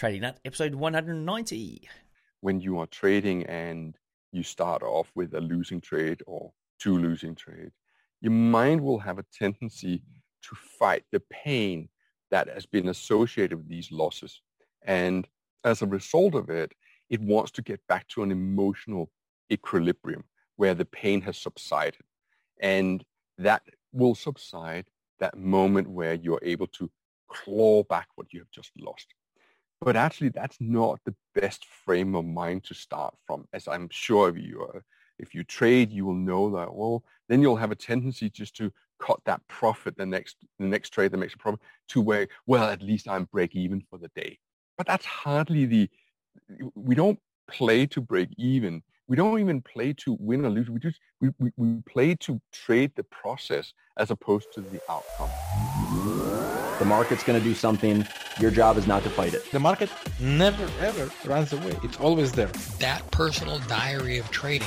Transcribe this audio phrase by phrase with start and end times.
[0.00, 1.86] Trading Nut, episode 190.
[2.40, 3.94] When you are trading and
[4.32, 7.74] you start off with a losing trade or two losing trades,
[8.22, 10.02] your mind will have a tendency
[10.40, 11.90] to fight the pain
[12.30, 14.40] that has been associated with these losses.
[14.86, 15.28] And
[15.64, 16.72] as a result of it,
[17.10, 19.10] it wants to get back to an emotional
[19.52, 20.24] equilibrium
[20.56, 22.06] where the pain has subsided.
[22.58, 23.04] And
[23.36, 24.86] that will subside
[25.18, 26.90] that moment where you're able to
[27.30, 29.08] claw back what you have just lost.
[29.80, 34.28] But actually, that's not the best frame of mind to start from, as I'm sure
[34.28, 34.84] if you are,
[35.18, 36.74] if you trade, you will know that.
[36.74, 40.90] Well, then you'll have a tendency just to cut that profit the next the next
[40.90, 44.10] trade that makes a profit to where, well, at least I'm break even for the
[44.14, 44.38] day.
[44.76, 45.90] But that's hardly the.
[46.74, 48.82] We don't play to break even.
[49.08, 50.68] We don't even play to win or lose.
[50.68, 56.19] We just we, we, we play to trade the process as opposed to the outcome.
[56.80, 58.06] The market's going to do something.
[58.40, 59.52] Your job is not to fight it.
[59.52, 61.76] The market never ever runs away.
[61.84, 62.50] It's always there.
[62.78, 64.66] That personal diary of trading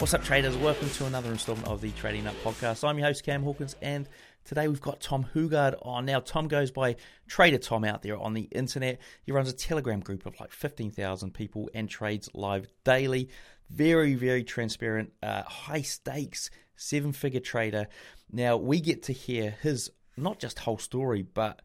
[0.00, 0.56] What's up, traders?
[0.56, 2.86] Welcome to another installment of the Trading Nut Podcast.
[2.86, 4.08] I'm your host, Cam Hawkins, and
[4.44, 6.04] today we've got Tom Hougaard on.
[6.04, 6.96] Now, Tom goes by
[7.28, 8.98] Trader Tom out there on the internet.
[9.22, 13.28] He runs a Telegram group of like 15,000 people and trades live daily.
[13.70, 17.86] Very, very transparent, uh, high stakes, seven figure trader.
[18.32, 21.62] Now, we get to hear his not just whole story, but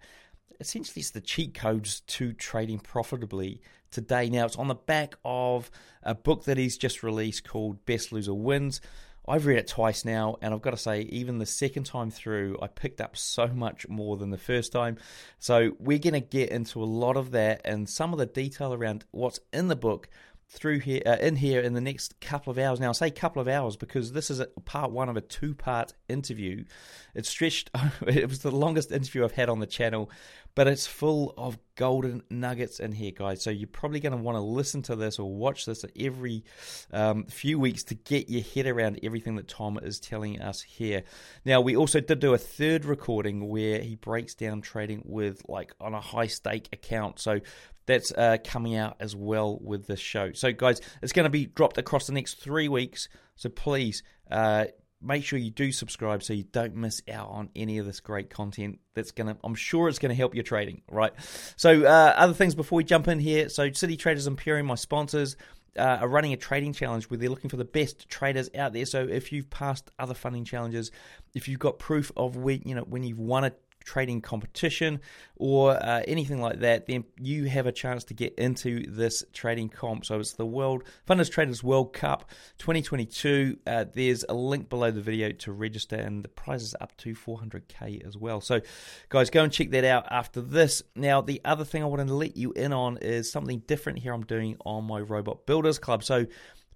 [0.60, 3.62] essentially it's the cheat codes to trading profitably
[3.92, 4.30] today.
[4.30, 5.70] Now, it's on the back of
[6.04, 8.82] a book that he's just released called Best Loser Wins.
[9.28, 12.58] I've read it twice now, and I've got to say, even the second time through,
[12.62, 14.98] I picked up so much more than the first time.
[15.38, 18.74] So, we're going to get into a lot of that and some of the detail
[18.74, 20.10] around what's in the book
[20.50, 22.80] through here uh, in here in the next couple of hours.
[22.80, 25.54] Now, I say couple of hours because this is a part one of a two
[25.54, 26.66] part interview.
[27.14, 27.70] It's stretched.
[28.08, 30.10] it was the longest interview I've had on the channel,
[30.56, 33.44] but it's full of golden nuggets in here, guys.
[33.44, 36.44] So you're probably going to want to listen to this or watch this every
[36.92, 41.04] um, few weeks to get your head around everything that Tom is telling us here.
[41.46, 45.74] Now, we also did do a third recording where he breaks down trading with like
[45.80, 47.20] on a high stake account.
[47.20, 47.40] So
[47.86, 50.32] that's uh, coming out as well with this show.
[50.34, 53.10] So, guys, it's going to be dropped across the next three weeks.
[53.36, 54.66] So, please uh,
[55.02, 58.30] make sure you do subscribe so you don't miss out on any of this great
[58.30, 58.80] content.
[58.94, 61.14] That's going to, I'm sure it's going to help your trading, right?
[61.56, 63.50] So, uh, other things before we jump in here.
[63.50, 65.36] So, City Traders Imperium, my sponsors.
[65.78, 68.88] Uh, are running a trading challenge where they're looking for the best traders out there.
[68.88, 70.92] So if you've passed other funding challenges,
[71.36, 73.52] if you've got proof of when you know when you've won a
[73.90, 75.00] trading competition
[75.38, 79.68] or uh, anything like that, then you have a chance to get into this trading
[79.68, 80.06] comp.
[80.06, 82.30] So it's the World Funders Traders World Cup
[82.60, 83.58] 2022.
[83.66, 87.16] Uh, there's a link below the video to register, and the prize is up to
[87.16, 88.42] 400k as well.
[88.42, 88.62] So,
[89.10, 90.84] guys, go and check that out after this.
[90.96, 94.14] Now, the other thing I want to let you in on is something different here
[94.14, 96.04] I'm doing on my Robot Builders Club.
[96.04, 96.28] So,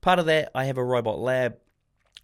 [0.01, 1.57] part of that, I have a robot lab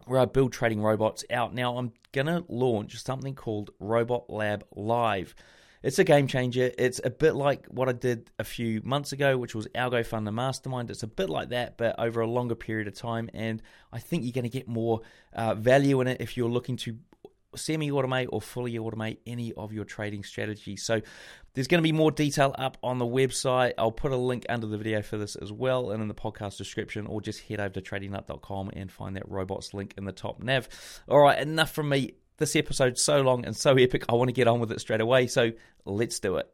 [0.10, 1.54] where I build trading robots out.
[1.54, 5.36] Now, I'm going to launch something called Robot Lab Live.
[5.84, 6.72] It's a game changer.
[6.78, 10.26] It's a bit like what I did a few months ago, which was Algo Fund
[10.26, 10.90] the Mastermind.
[10.90, 13.30] It's a bit like that, but over a longer period of time.
[13.34, 13.62] And
[13.94, 15.02] I think you're going to get more
[15.34, 16.98] uh, value in it if you're looking to
[17.56, 20.84] semi automate or fully automate any of your trading strategies.
[20.84, 21.02] So
[21.54, 23.74] there's going to be more detail up on the website.
[23.78, 26.58] I'll put a link under the video for this as well and in the podcast
[26.58, 30.42] description, or just head over to tradingnut.com and find that robots link in the top
[30.42, 30.70] nav.
[31.08, 32.14] All right, enough from me.
[32.38, 35.02] This episode's so long and so epic, I want to get on with it straight
[35.02, 35.28] away.
[35.28, 35.52] So
[35.84, 36.50] let's do it.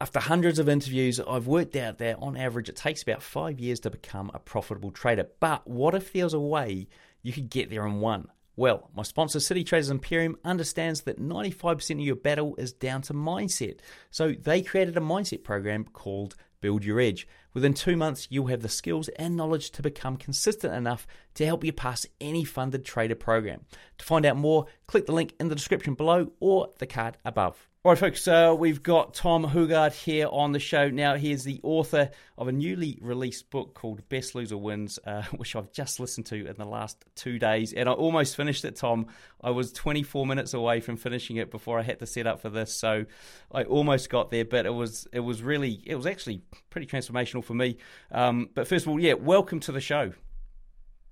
[0.00, 3.80] After hundreds of interviews, I've worked out that on average it takes about five years
[3.80, 5.28] to become a profitable trader.
[5.40, 6.88] But what if there's a way
[7.22, 8.28] you could get there in one?
[8.58, 13.14] Well, my sponsor, City Traders Imperium, understands that 95% of your battle is down to
[13.14, 13.78] mindset.
[14.10, 17.28] So they created a mindset program called Build Your Edge.
[17.54, 21.62] Within two months, you'll have the skills and knowledge to become consistent enough to help
[21.62, 23.60] you pass any funded trader program.
[23.98, 27.68] To find out more, click the link in the description below or the card above.
[27.88, 30.90] Right, folks, uh, we've got Tom Hougaard here on the show.
[30.90, 35.22] Now, he is the author of a newly released book called Best Loser Wins, uh,
[35.38, 37.72] which I've just listened to in the last two days.
[37.72, 39.06] And I almost finished it, Tom.
[39.42, 42.50] I was 24 minutes away from finishing it before I had to set up for
[42.50, 42.74] this.
[42.74, 43.06] So
[43.50, 47.42] I almost got there, but it was it was really, it was actually pretty transformational
[47.42, 47.78] for me.
[48.12, 50.12] Um, but first of all, yeah, welcome to the show.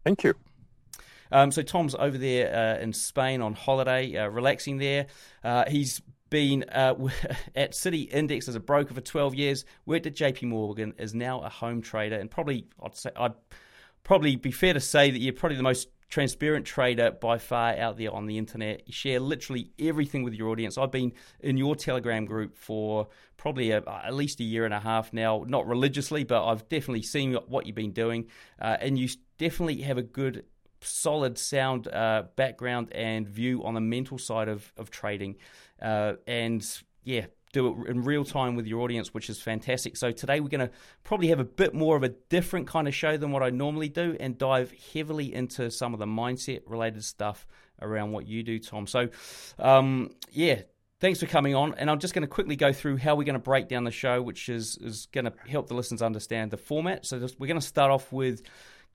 [0.05, 0.35] Thank you.
[1.33, 5.07] Um, so Tom's over there uh, in Spain on holiday, uh, relaxing there.
[5.43, 6.95] Uh, he's been uh,
[7.55, 11.41] at City Index as a broker for 12 years, worked at JP Morgan, is now
[11.41, 13.35] a home trader, and probably I'd say I'd
[14.05, 17.99] probably be fair to say that you're probably the most transparent trader by far out
[17.99, 18.83] there on the internet.
[18.87, 20.79] You share literally everything with your audience.
[20.79, 24.81] I've been in your Telegram group for probably a, at least a year and a
[24.81, 28.27] half now, not religiously, but I've definitely seen what you've been doing,
[28.61, 29.09] uh, and you
[29.39, 30.45] definitely have a good
[30.81, 35.37] solid sound uh, background and view on the mental side of, of trading.
[35.81, 36.67] Uh, and
[37.05, 39.97] yeah, do it in real time with your audience, which is fantastic.
[39.97, 40.71] So today we're going to
[41.05, 43.89] probably have a bit more of a different kind of show than what I normally
[43.89, 47.47] do and dive heavily into some of the mindset related stuff
[47.81, 48.87] around what you do, Tom.
[48.87, 49.09] So,
[49.59, 50.63] um, yeah,
[51.01, 51.75] thanks for coming on.
[51.75, 53.91] And I'm just going to quickly go through how we're going to break down the
[53.91, 57.07] show, which is, is going to help the listeners understand the format.
[57.07, 58.43] So, we're going to start off with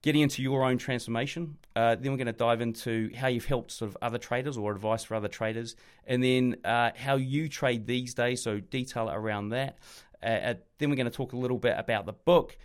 [0.02, 1.56] getting into your own transformation.
[1.74, 4.72] Uh, then we're going to dive into how you've helped sort of other traders or
[4.72, 5.76] advice for other traders,
[6.06, 8.42] and then uh, how you trade these days.
[8.42, 9.78] So detail around that.
[10.22, 12.56] Uh, then we're going to talk a little bit about the book,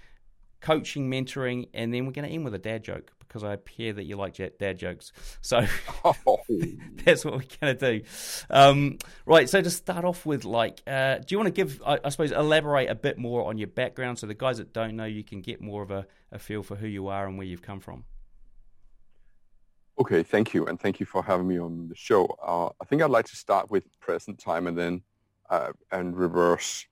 [0.62, 3.94] coaching, mentoring, and then we're going to end with a dad joke because I hear
[3.94, 5.12] that you like dad jokes.
[5.42, 5.66] So
[6.06, 6.40] oh.
[7.04, 8.06] that's what we're going to do.
[8.50, 9.50] Um, right.
[9.50, 12.32] So to start off with, like, uh, do you want to give, I, I, suppose,
[12.32, 15.42] elaborate a bit more on your background so the guys that don't know you can
[15.42, 18.06] get more of a, a feel for who you are and where you've come from?
[20.00, 22.26] Okay, thank you, and thank you for having me on the show.
[22.44, 25.02] Uh, I think I'd like to start with present time and then
[25.50, 26.86] uh, and reverse.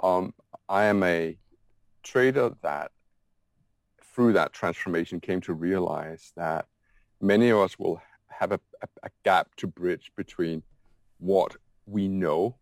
[0.00, 0.32] Um,
[0.68, 1.36] I am a
[2.04, 2.92] trader that
[4.14, 6.66] through that transformation came to realize that
[7.20, 10.62] many of us will have a, a, a gap to bridge between
[11.18, 11.56] what
[11.86, 12.56] we know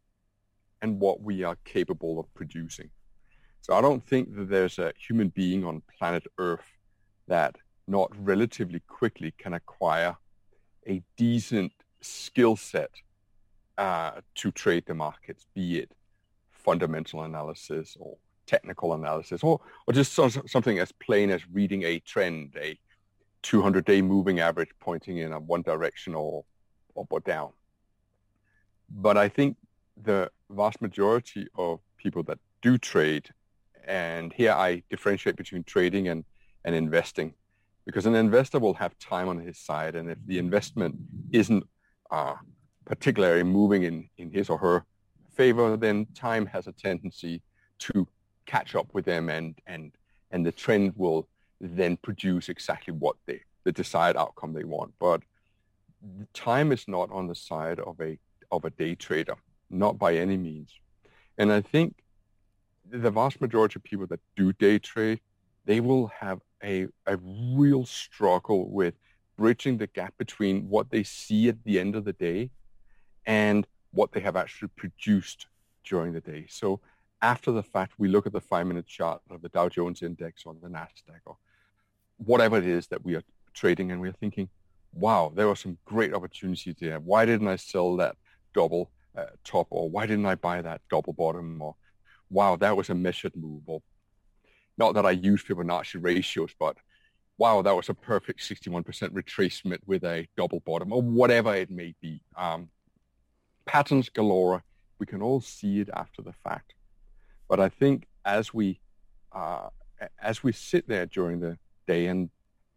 [0.81, 2.91] and what we are capable of producing.
[3.61, 6.67] So I don't think that there's a human being on planet Earth
[7.29, 7.57] that
[7.87, 10.17] not relatively quickly can acquire
[10.89, 12.91] a decent skill set
[13.79, 15.93] uh, to trade the markets, be it
[16.51, 18.17] fundamental analysis or
[18.53, 22.79] technical analysis or, or just something as plain as reading a trend, a
[23.43, 26.45] 200-day moving average pointing in a one direction or
[26.99, 27.51] up or down.
[28.91, 29.57] But I think
[30.11, 33.31] the vast majority of people that do trade,
[33.87, 36.25] and here I differentiate between trading and,
[36.67, 37.33] and investing,
[37.87, 40.95] because an investor will have time on his side, and if the investment
[41.33, 41.65] isn't
[42.11, 42.35] uh,
[42.85, 44.85] particularly moving in, in his or her
[45.35, 47.41] favor, then time has a tendency
[47.79, 48.07] to
[48.47, 49.93] catch up with them and and
[50.31, 51.29] and the trend will
[51.61, 54.93] then produce exactly what they the desired outcome they want.
[54.99, 55.23] But
[56.35, 58.19] time is not on the side of a
[58.51, 59.37] of a day trader
[59.71, 60.71] not by any means.
[61.39, 61.95] And i think
[62.91, 65.21] the vast majority of people that do day trade
[65.65, 68.95] they will have a, a real struggle with
[69.37, 72.51] bridging the gap between what they see at the end of the day
[73.27, 75.47] and what they have actually produced
[75.85, 76.47] during the day.
[76.49, 76.81] So
[77.23, 80.55] after the fact, we look at the five-minute chart of the Dow Jones Index or
[80.61, 81.37] the Nasdaq or
[82.17, 83.23] whatever it is that we are
[83.55, 84.49] trading, and we're thinking,
[84.93, 86.99] wow, there were some great opportunities there.
[86.99, 88.17] Why didn't I sell that
[88.53, 91.77] double uh, top, or why didn't I buy that double bottom, or
[92.29, 93.83] wow, that was a measured move, or
[94.77, 96.77] not that I use Fibonacci ratios, but
[97.39, 101.95] wow, that was a perfect 61% retracement with a double bottom, or whatever it may
[102.01, 102.23] be.
[102.37, 102.69] Um,
[103.65, 104.63] patterns galore.
[104.99, 106.75] We can all see it after the fact.
[107.49, 108.81] But I think as we
[109.33, 109.69] uh,
[110.21, 112.31] as we sit there during the day, and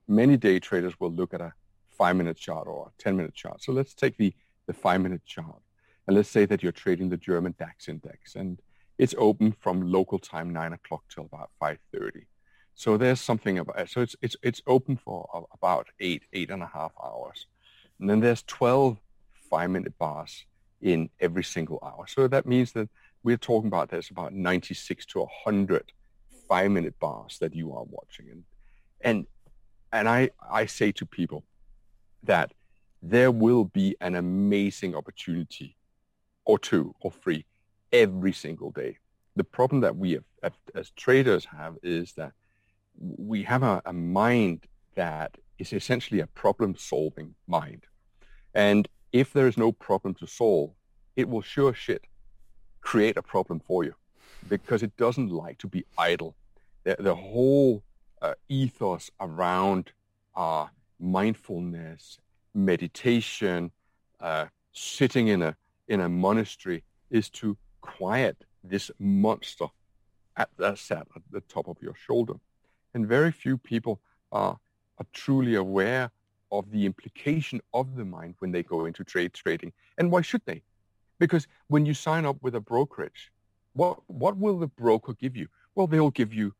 [0.07, 1.53] many day traders will look at a
[1.97, 3.61] five-minute chart or a ten-minute chart.
[3.61, 4.33] So let's take the
[4.67, 5.61] the five-minute chart,
[6.07, 8.59] and let's say that you're trading the German DAX index, and
[8.97, 12.27] it's open from local time nine o'clock till about five thirty.
[12.75, 16.67] So there's something about so it's it's it's open for about eight eight and a
[16.67, 17.47] half hours,
[17.99, 18.97] and then there's 12
[19.49, 20.45] five-minute bars
[20.81, 22.05] in every single hour.
[22.07, 22.89] So that means that
[23.25, 25.91] we're talking about there's about 96 to 100
[26.47, 28.43] five minute bars that you are watching and
[29.01, 29.25] and
[29.91, 31.43] and I I say to people
[32.23, 32.53] that
[33.01, 35.75] there will be an amazing opportunity
[36.45, 37.45] or two or three
[37.91, 38.97] every single day.
[39.35, 42.33] The problem that we have, as traders have is that
[42.97, 44.65] we have a, a mind
[44.95, 47.83] that is essentially a problem solving mind.
[48.53, 50.71] And if there is no problem to solve,
[51.15, 52.05] it will sure shit
[52.85, 53.95] create a problem for you
[54.47, 56.35] because it doesn't like to be idle.
[56.83, 57.83] The, the whole
[58.21, 59.91] uh, ethos around
[60.35, 60.67] uh,
[60.99, 62.19] mindfulness,
[62.53, 63.71] meditation,
[64.21, 65.55] uh, sitting in a
[65.87, 69.67] in a monastery is to quiet this monster
[70.37, 72.35] at that sat at the top of your shoulder.
[72.93, 73.99] And very few people
[74.31, 74.57] are,
[74.99, 76.11] are truly aware
[76.51, 79.73] of the implication of the mind when they go into trade trading.
[79.97, 80.61] And why should they?
[81.19, 83.31] Because when you sign up with a brokerage,
[83.73, 85.47] what, what will the broker give you?
[85.75, 86.53] Well, they'll give you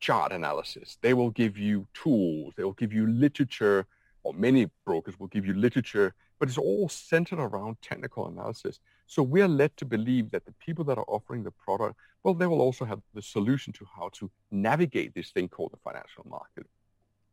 [0.00, 0.98] chart analysis.
[1.00, 2.54] They will give you tools.
[2.56, 3.86] They will give you literature,
[4.22, 8.78] or many brokers will give you literature, but it's all centered around technical analysis.
[9.06, 12.34] So we are led to believe that the people that are offering the product, well,
[12.34, 16.26] they will also have the solution to how to navigate this thing called the financial
[16.28, 16.66] market.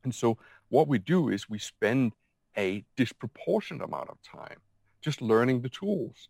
[0.03, 0.37] And so
[0.69, 2.13] what we do is we spend
[2.57, 4.59] a disproportionate amount of time
[5.05, 6.29] just learning the tools.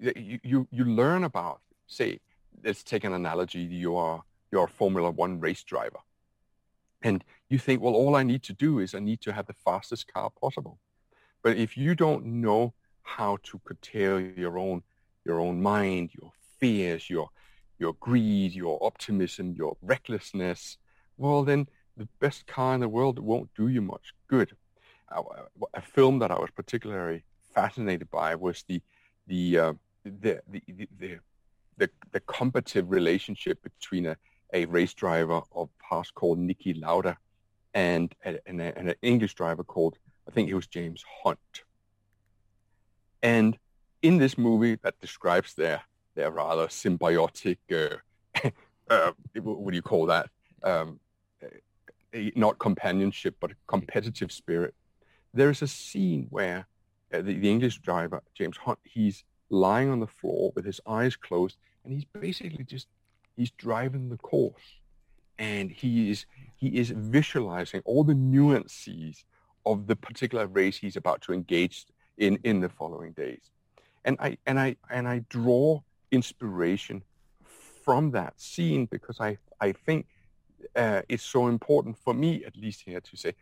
[0.00, 2.20] You, you, you learn about, say,
[2.64, 6.02] let's take an analogy, you are, you're a Formula One race driver.
[7.02, 9.60] And you think, well, all I need to do is I need to have the
[9.66, 10.78] fastest car possible.
[11.42, 14.82] But if you don't know how to curtail your own
[15.26, 17.28] your own mind, your fears, your
[17.78, 20.78] your greed, your optimism, your recklessness,
[21.18, 24.56] well then the best car in the world won't do you much good.
[25.74, 27.24] A film that I was particularly
[27.54, 28.82] fascinated by was the
[29.26, 29.72] the uh,
[30.04, 30.62] the, the,
[30.98, 31.18] the,
[31.78, 34.16] the the competitive relationship between a,
[34.52, 37.16] a race driver of past called Niki Lauda
[37.74, 41.64] and, and, and, an English driver called I think it was James Hunt.
[43.22, 43.58] And
[44.02, 45.82] in this movie that describes their
[46.14, 48.50] their rather symbiotic, uh,
[48.90, 50.30] uh, what do you call that?
[50.62, 51.00] Um,
[52.36, 54.74] not companionship, but competitive spirit.
[55.32, 56.68] There is a scene where
[57.14, 61.16] uh, the, the English driver, James Hunt, he's lying on the floor with his eyes
[61.16, 62.88] closed, and he's basically just
[63.36, 64.80] he's driving the course,
[65.38, 69.24] and he is he is visualizing all the nuances
[69.66, 71.86] of the particular race he's about to engage
[72.18, 73.50] in in the following days.
[74.04, 75.80] And I and I and I draw
[76.10, 77.02] inspiration
[77.84, 80.06] from that scene because I I think
[80.74, 83.34] uh, it's so important for me at least here to say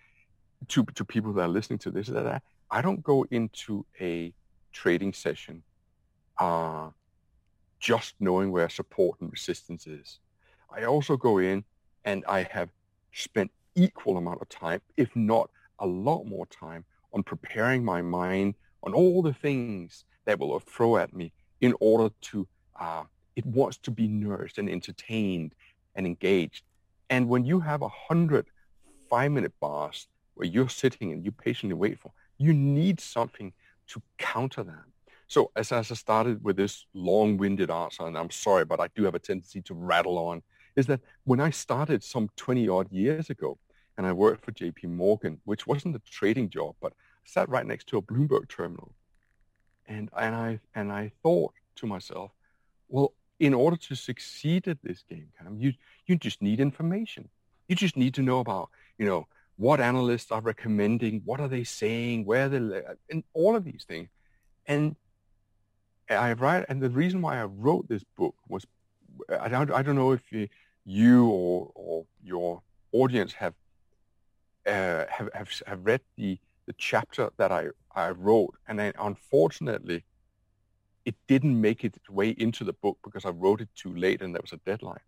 [0.68, 4.32] to to people that are listening to this that I don't go into a
[4.72, 5.62] trading session
[6.38, 6.88] uh,
[7.78, 10.20] just knowing where support and resistance is.
[10.74, 11.64] I also go in
[12.06, 12.70] and I have
[13.12, 15.50] spent equal amount of time, if not
[15.80, 20.96] a lot more time, on preparing my mind on all the things that will throw
[20.96, 22.48] at me in order to,
[22.80, 23.04] uh,
[23.36, 25.54] it wants to be nourished and entertained
[25.94, 26.64] and engaged.
[27.10, 28.46] And when you have a hundred
[29.10, 32.12] five-minute bars where you're sitting and you patiently wait for,
[32.42, 33.52] you need something
[33.88, 34.84] to counter that.
[35.28, 39.04] So as, as I started with this long-winded answer, and I'm sorry, but I do
[39.04, 40.42] have a tendency to rattle on,
[40.76, 43.58] is that when I started some 20 odd years ago,
[43.96, 46.92] and I worked for JP Morgan, which wasn't a trading job, but
[47.24, 48.94] sat right next to a Bloomberg terminal.
[49.86, 52.32] And, and, I, and I thought to myself,
[52.88, 55.72] well, in order to succeed at this game, Cam, you,
[56.06, 57.28] you just need information.
[57.68, 59.26] You just need to know about, you know,
[59.62, 62.58] what analysts are recommending, what are they saying, where they,
[63.10, 64.08] and all of these things.
[64.66, 64.96] And
[66.10, 68.66] I write, and the reason why I wrote this book was,
[69.46, 70.48] I don't, I don't know if you,
[70.84, 73.54] you or, or your audience have,
[74.66, 78.54] uh, have, have, have read the the chapter that I, I wrote.
[78.68, 80.04] And then unfortunately,
[81.04, 84.34] it didn't make its way into the book because I wrote it too late and
[84.34, 85.00] there was a deadline.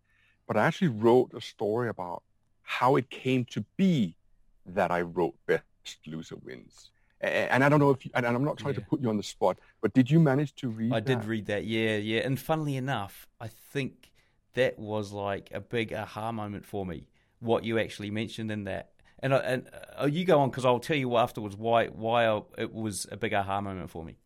[0.47, 2.23] But I actually wrote a story about
[2.63, 4.17] how it came to be
[4.67, 5.65] that I wrote Best
[6.07, 6.91] Loser Wins.
[7.21, 8.81] And I don't know if, you, and I'm not trying yeah.
[8.81, 11.07] to put you on the spot, but did you manage to read I that?
[11.07, 12.21] did read that, yeah, yeah.
[12.21, 14.11] And funnily enough, I think
[14.53, 17.09] that was like a big aha moment for me,
[17.41, 18.91] what you actually mentioned in that
[19.25, 23.07] and and uh, you go on because I'll tell you afterwards why why it was
[23.11, 24.19] a big aha moment for me.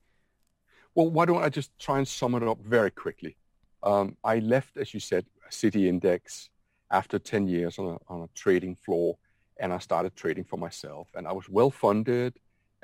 [0.94, 3.36] Well, why don't I just try and sum it up very quickly?
[3.84, 6.50] Um, I left, as you said, City Index
[6.90, 9.16] after 10 years on a, on a trading floor,
[9.58, 11.08] and I started trading for myself.
[11.14, 12.34] And I was well funded.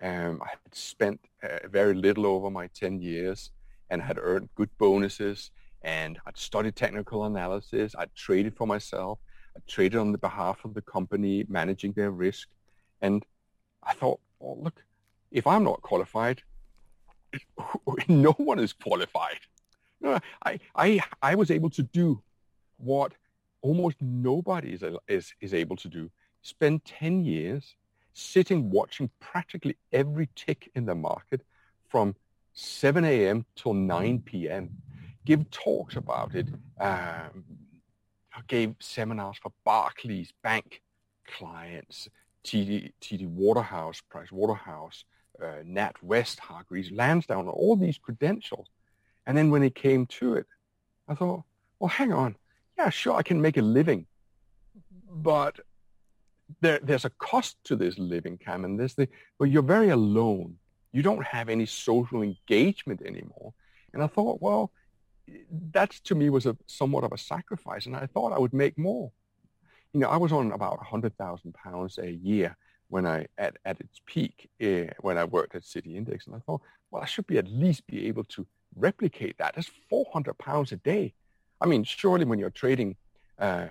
[0.03, 3.51] Um, I had spent uh, very little over my 10 years
[3.91, 5.51] and had earned good bonuses.
[5.83, 7.95] And I'd studied technical analysis.
[7.97, 9.19] I'd traded for myself.
[9.57, 12.49] I traded on the behalf of the company, managing their risk.
[13.03, 13.25] And
[13.83, 14.83] I thought, oh, look,
[15.31, 16.43] if I'm not qualified,
[18.09, 19.39] no one is qualified.
[20.01, 22.23] No, I, I, I was able to do
[22.79, 23.13] what
[23.63, 26.11] almost nobody is, is, is able to do.
[26.45, 27.75] Spend 10 years
[28.13, 31.41] sitting watching practically every tick in the market
[31.89, 32.15] from
[32.53, 33.47] 7 a.m.
[33.57, 34.71] till 9 p.m.
[35.25, 36.47] give talks about it.
[36.79, 37.45] Um,
[38.37, 40.83] I gave seminars for Barclays Bank
[41.27, 42.09] clients,
[42.45, 45.05] TD, TD Waterhouse, Price Waterhouse,
[45.43, 48.67] uh, Nat West, Hargreaves, Lansdown, all these credentials.
[49.27, 50.47] And then when it came to it,
[51.09, 51.45] I thought,
[51.79, 52.37] well, hang on.
[52.77, 54.07] Yeah, sure, I can make a living.
[55.11, 55.59] But
[56.61, 59.09] there, there's a cost to this living, Cam, and this thing,
[59.39, 60.57] but you're very alone.
[60.93, 63.53] You don't have any social engagement anymore.
[63.93, 64.71] And I thought, well,
[65.73, 68.79] that to me was a somewhat of a sacrifice, and I thought I would make
[68.79, 69.11] more.
[69.93, 72.57] You know, I was on about 100,000 pounds a year
[72.89, 76.41] when I at, at its peak uh, when I worked at City Index, and I
[76.41, 78.47] thought, well, I should be at least be able to
[78.77, 79.55] replicate that.
[79.55, 81.15] That's 400 pounds a day.
[81.61, 82.97] I mean, surely when you're trading
[83.39, 83.69] uh,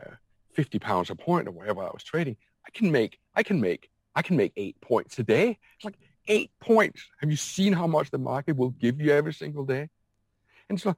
[0.53, 3.89] 50 pounds a point or whatever I was trading, I can make I can make
[4.15, 5.57] I can make eight points a day.
[5.75, 7.01] It's like eight points.
[7.19, 9.89] Have you seen how much the market will give you every single day?
[10.69, 10.95] And so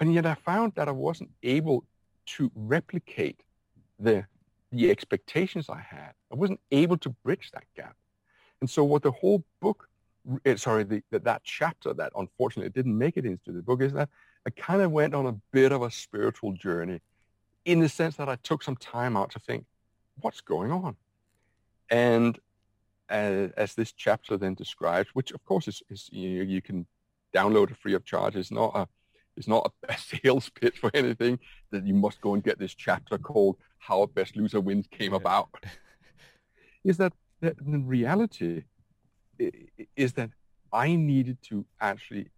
[0.00, 1.84] and yet I found that I wasn't able
[2.26, 3.42] to replicate
[3.98, 4.24] the,
[4.72, 6.12] the expectations I had.
[6.32, 7.96] I wasn't able to bridge that gap.
[8.60, 9.88] And so what the whole book,
[10.44, 14.08] eh, sorry, the, that chapter that unfortunately didn't make it into the book is that
[14.46, 17.00] I kind of went on a bit of a spiritual journey
[17.64, 19.64] in the sense that I took some time out to think,
[20.20, 20.96] what's going on?
[21.90, 22.38] And
[23.08, 26.86] as, as this chapter then describes, which of course is, is you, you can
[27.34, 28.88] download it free of charge, It's not a
[29.36, 31.38] it's not a sales pitch for anything
[31.72, 35.16] that you must go and get this chapter called How Best Loser Wins came yeah.
[35.16, 35.48] about.
[36.84, 38.62] is that, that the reality
[39.96, 40.30] is that
[40.72, 42.28] I needed to actually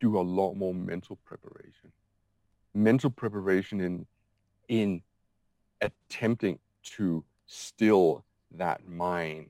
[0.00, 1.90] do a lot more mental preparation.
[2.74, 4.06] Mental preparation in
[4.68, 5.02] in
[5.80, 6.58] attempting
[6.96, 9.48] to still that mind.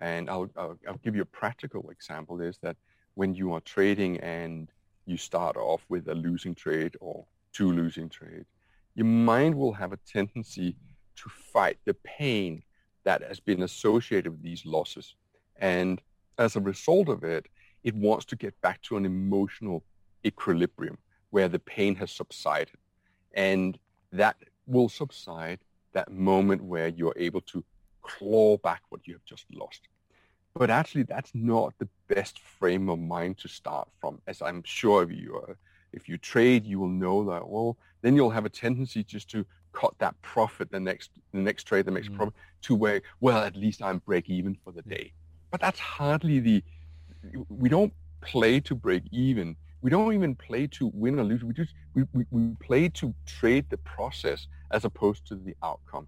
[0.00, 2.76] And I'll, I'll, I'll give you a practical example is that
[3.14, 4.68] when you are trading and
[5.06, 8.48] you start off with a losing trade or two losing trades,
[8.94, 10.76] your mind will have a tendency
[11.16, 12.62] to fight the pain
[13.04, 15.14] that has been associated with these losses.
[15.56, 16.00] And
[16.38, 17.46] as a result of it,
[17.84, 19.84] it wants to get back to an emotional
[20.24, 20.98] equilibrium
[21.30, 22.78] where the pain has subsided.
[23.34, 23.78] And
[24.12, 25.60] that will subside
[25.94, 27.64] that moment where you're able to
[28.02, 29.88] claw back what you have just lost.
[30.54, 35.02] But actually, that's not the best frame of mind to start from, as I'm sure
[35.02, 35.56] if you are,
[35.92, 37.48] if you trade, you will know that.
[37.48, 41.64] Well, then you'll have a tendency just to cut that profit the next the next
[41.64, 42.16] trade, the next mm.
[42.16, 44.90] profit to where well at least I'm break even for the mm.
[44.90, 45.12] day.
[45.50, 46.64] But that's hardly the.
[47.48, 49.56] We don't play to break even.
[49.82, 51.42] We don't even play to win or lose.
[51.42, 56.06] We just we, we, we play to trade the process as opposed to the outcome.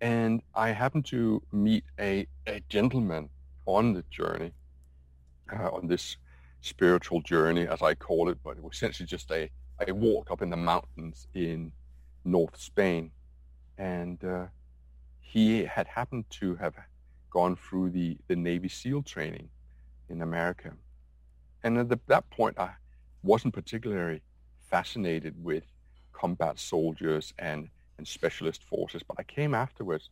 [0.00, 3.30] And I happened to meet a, a gentleman
[3.64, 4.52] on the journey,
[5.52, 6.16] uh, on this
[6.62, 9.48] spiritual journey, as I call it, but it was essentially just a,
[9.86, 11.70] a walk up in the mountains in
[12.24, 13.12] North Spain.
[13.78, 14.46] And uh,
[15.20, 16.74] he had happened to have
[17.30, 19.48] gone through the, the Navy SEAL training
[20.08, 20.72] in America.
[21.62, 22.70] And at the, that point, I
[23.22, 24.22] wasn't particularly
[24.70, 25.64] fascinated with
[26.20, 30.10] combat soldiers and, and specialist forces, but I came afterwards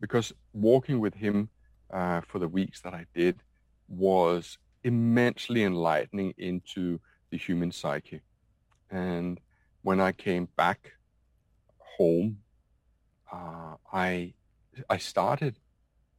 [0.00, 1.50] because walking with him
[1.92, 3.36] uh, for the weeks that I did
[3.88, 8.20] was immensely enlightening into the human psyche.
[8.90, 9.38] And
[9.82, 10.92] when I came back
[11.96, 12.38] home,
[13.32, 14.34] uh, I
[14.88, 15.54] I started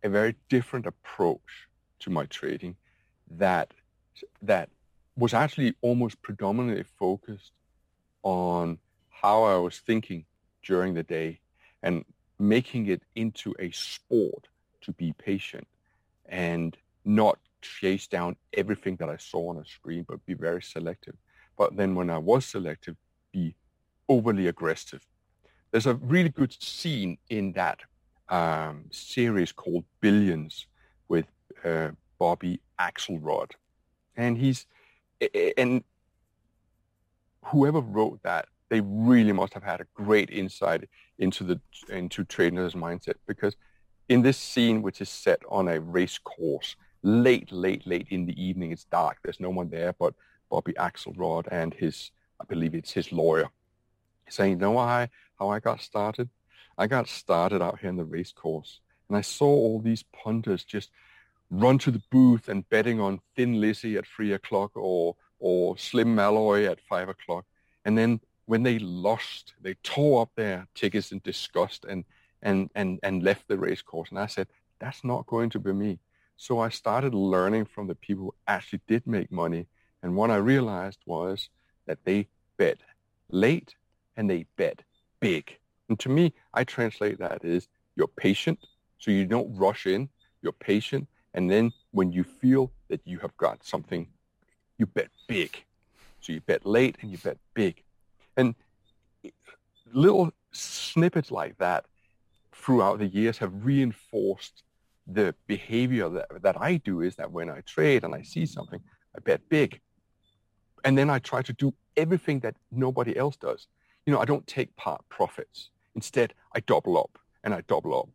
[0.03, 1.51] a very different approach
[1.99, 2.75] to my trading
[3.29, 3.73] that
[4.41, 4.69] that
[5.15, 7.51] was actually almost predominantly focused
[8.23, 8.77] on
[9.21, 10.25] how I was thinking
[10.63, 11.39] during the day
[11.83, 12.05] and
[12.39, 14.47] making it into a sport
[14.81, 15.67] to be patient
[16.25, 21.15] and not chase down everything that I saw on a screen, but be very selective.
[21.57, 22.95] But then when I was selective,
[23.31, 23.55] be
[24.09, 25.05] overly aggressive.
[25.71, 27.79] There's a really good scene in that
[28.29, 30.65] um, series called Billions
[31.07, 31.27] with
[31.63, 33.51] uh, Bobby Axelrod.
[34.17, 34.65] And he's,
[35.57, 35.83] and
[37.45, 40.87] whoever wrote that, they really must have had a great insight
[41.19, 43.57] into the, into traders' mindset because
[44.07, 48.41] in this scene, which is set on a race course, late, late, late in the
[48.41, 49.17] evening, it's dark.
[49.23, 50.13] There's no one there but
[50.49, 53.49] Bobby Axelrod and his, I believe it's his lawyer,
[54.29, 56.29] saying, you know why, how I got started?
[56.77, 58.79] I got started out here in the race course,
[59.09, 60.91] and I saw all these punters just
[61.49, 66.15] run to the booth and betting on Thin Lizzy at three o'clock or or Slim
[66.15, 67.45] Malloy at five o'clock,
[67.83, 72.03] and then when they lost, they tore up their tickets in disgust and
[72.41, 74.09] and, and, and left the race course.
[74.09, 75.99] And I said, that's not going to be me.
[76.35, 79.67] So I started learning from the people who actually did make money.
[80.03, 81.47] And what I realized was
[81.85, 82.79] that they bet
[83.29, 83.75] late
[84.17, 84.81] and they bet
[85.21, 85.57] big.
[85.87, 88.59] And to me, I translate that as you're patient,
[88.97, 90.09] so you don't rush in,
[90.41, 94.07] you're patient, and then when you feel that you have got something,
[94.77, 95.63] you bet big.
[96.19, 97.83] So you bet late and you bet big.
[98.37, 98.55] And
[99.93, 101.85] little snippets like that
[102.53, 104.63] throughout the years have reinforced
[105.07, 108.79] the behavior that, that I do is that when I trade and I see something,
[109.15, 109.81] I bet big.
[110.83, 113.67] And then I try to do everything that nobody else does.
[114.05, 115.69] You know, I don't take part profits.
[115.95, 118.09] Instead, I double up and I double up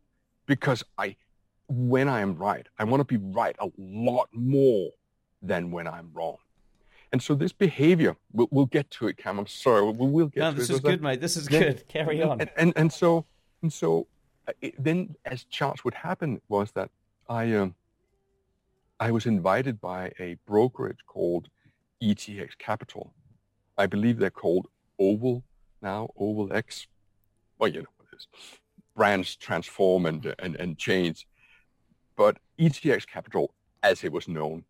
[0.45, 1.15] because I,
[1.67, 4.89] when I am right, I want to be right a lot more
[5.41, 6.37] than when I'm wrong.
[7.11, 9.39] And so this behavior, we'll, we'll get to it, Cam.
[9.39, 11.21] I'm sorry, we'll, we'll get no, to this is good, mate.
[11.21, 11.87] This is then, good.
[11.89, 12.41] Carry on.
[12.41, 13.25] And, and, and so,
[13.61, 14.07] and so
[14.47, 16.89] uh, it, then as charts would happen was that
[17.29, 17.75] I, um,
[18.99, 21.47] I was invited by a brokerage called
[22.03, 23.13] ETX Capital.
[23.77, 24.67] I believe they're called
[24.99, 25.43] Oval
[25.81, 26.87] now, Oval X.
[27.57, 28.27] Well, you know what it is.
[28.95, 31.27] Brands transform and, and, and change.
[32.15, 34.63] But ETX Capital, as it was known,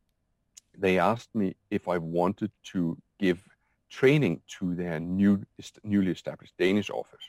[0.77, 3.39] they asked me if I wanted to give
[3.89, 5.43] training to their new,
[5.83, 7.23] newly established Danish office.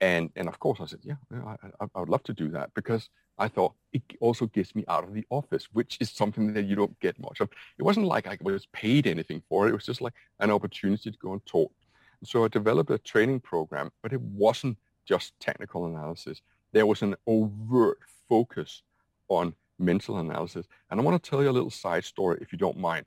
[0.00, 2.72] And, and of course I said, yeah, I, I, I would love to do that
[2.74, 6.66] because I thought it also gets me out of the office, which is something that
[6.66, 7.48] you don't get much of.
[7.78, 9.70] It wasn't like I was paid anything for it.
[9.70, 11.72] It was just like an opportunity to go and talk.
[12.20, 16.42] And so I developed a training program, but it wasn't just technical analysis.
[16.72, 18.82] There was an overt focus
[19.28, 20.66] on mental analysis.
[20.90, 23.06] And I want to tell you a little side story, if you don't mind.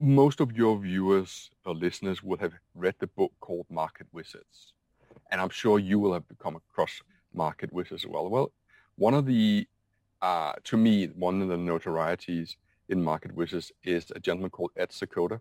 [0.00, 4.74] Most of your viewers or listeners will have read the book called Market Wizards
[5.32, 7.00] and I'm sure you will have come across
[7.34, 8.28] market wizards as well.
[8.28, 8.52] Well,
[8.96, 9.66] one of the,
[10.20, 12.56] uh, to me, one of the notorieties
[12.90, 15.40] in market wizards is a gentleman called Ed Seykota.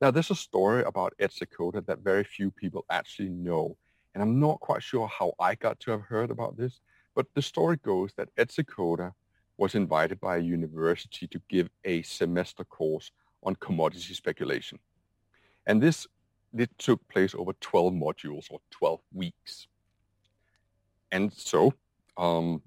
[0.00, 3.76] Now, there's a story about Ed Seykota that very few people actually know,
[4.14, 6.80] and I'm not quite sure how I got to have heard about this,
[7.18, 9.10] but the story goes that Ed Seykota
[9.56, 13.10] was invited by a university to give a semester course
[13.42, 14.78] on commodity speculation.
[15.66, 16.06] And this
[16.56, 19.66] it took place over 12 modules or 12 weeks.
[21.10, 21.74] And so
[22.16, 22.62] um,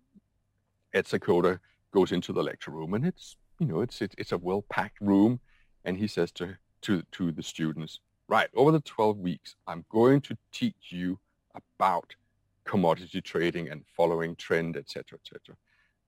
[0.93, 1.59] Ed Seykota
[1.93, 5.39] goes into the lecture room and it's, you know, it's, it, it's a well-packed room.
[5.85, 10.19] And he says to, to, to the students, right, over the 12 weeks, I'm going
[10.21, 11.19] to teach you
[11.55, 12.15] about
[12.65, 15.55] commodity trading and following trend, etc., etc.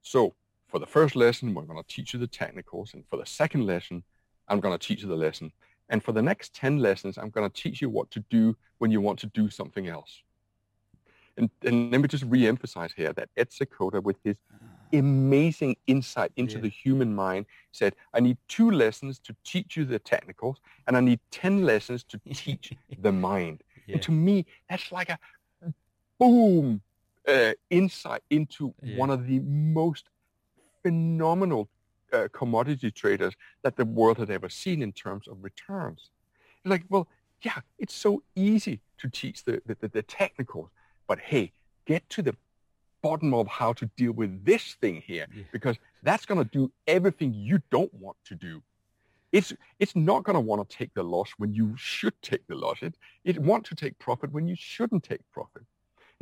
[0.01, 0.35] So
[0.67, 2.93] for the first lesson, we're going to teach you the technicals.
[2.93, 4.03] And for the second lesson,
[4.47, 5.51] I'm going to teach you the lesson.
[5.89, 8.89] And for the next 10 lessons, I'm going to teach you what to do when
[8.89, 10.23] you want to do something else.
[11.37, 14.57] And, and let me just re-emphasize here that Ed Seykota, with his ah.
[14.93, 16.61] amazing insight into yeah.
[16.61, 20.99] the human mind, said, I need two lessons to teach you the technicals, and I
[20.99, 23.63] need 10 lessons to teach the mind.
[23.87, 23.93] Yeah.
[23.93, 25.19] And to me, that's like a
[26.19, 26.81] boom
[27.27, 28.97] uh, insight into yeah.
[28.97, 30.05] one of the most
[30.81, 31.69] phenomenal
[32.11, 36.09] uh, commodity traders that the world had ever seen in terms of returns.
[36.57, 37.07] It's like, well,
[37.41, 40.69] yeah, it's so easy to teach the, the, the technicals,
[41.07, 41.51] but hey,
[41.85, 42.35] get to the
[43.01, 45.43] bottom of how to deal with this thing here, yeah.
[45.51, 48.61] because that's going to do everything you don't want to do.
[49.33, 52.55] It's, it's not going to want to take the loss when you should take the
[52.55, 52.77] loss.
[52.81, 52.95] It,
[53.25, 55.63] it want to take profit when you shouldn't take profit.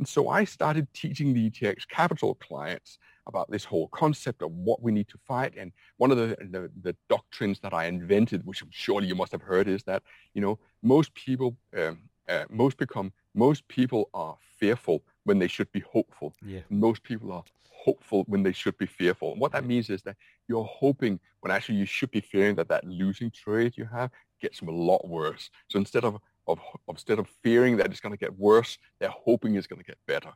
[0.02, 4.82] And so I started teaching the ETX Capital clients about this whole concept of what
[4.82, 5.52] we need to fight.
[5.56, 9.42] And one of the, the, the doctrines that I invented, which surely you must have
[9.42, 10.02] heard, is that,
[10.34, 15.70] you know, most people, um, uh, most become, most people are fearful when they should
[15.70, 16.34] be hopeful.
[16.44, 16.62] Yeah.
[16.68, 19.30] Most people are hopeful when they should be fearful.
[19.30, 20.16] And what that means is that
[20.48, 24.10] you're hoping when actually you should be fearing that that losing trade you have
[24.40, 25.48] gets a lot worse.
[25.68, 29.54] So instead of, of, instead of fearing that it's going to get worse, they're hoping
[29.54, 30.32] it's going to get better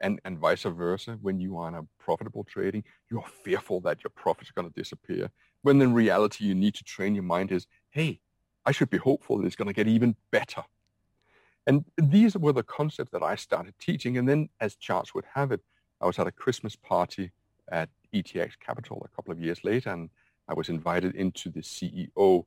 [0.00, 1.18] and, and vice versa.
[1.20, 4.80] When you are in a profitable trading, you're fearful that your profits are going to
[4.80, 5.30] disappear.
[5.62, 8.20] When in reality, you need to train your mind is, hey,
[8.64, 10.64] I should be hopeful that it's going to get even better.
[11.66, 14.16] And these were the concepts that I started teaching.
[14.16, 15.60] And then as charts would have it,
[16.00, 17.30] I was at a Christmas party
[17.70, 20.10] at ETX Capital a couple of years later, and
[20.48, 22.46] I was invited into the CEO's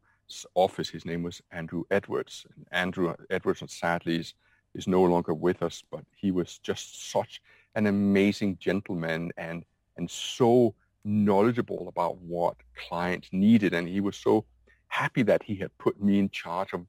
[0.55, 0.89] office.
[0.89, 2.45] His name was Andrew Edwards.
[2.55, 4.33] And Andrew Edwards, sadly, is
[4.73, 7.41] is no longer with us, but he was just such
[7.75, 9.63] an amazing gentleman and
[9.97, 10.73] and so
[11.05, 12.55] knowledgeable about what
[12.87, 14.45] clients needed, and he was so
[14.87, 16.85] happy that he had put me in charge of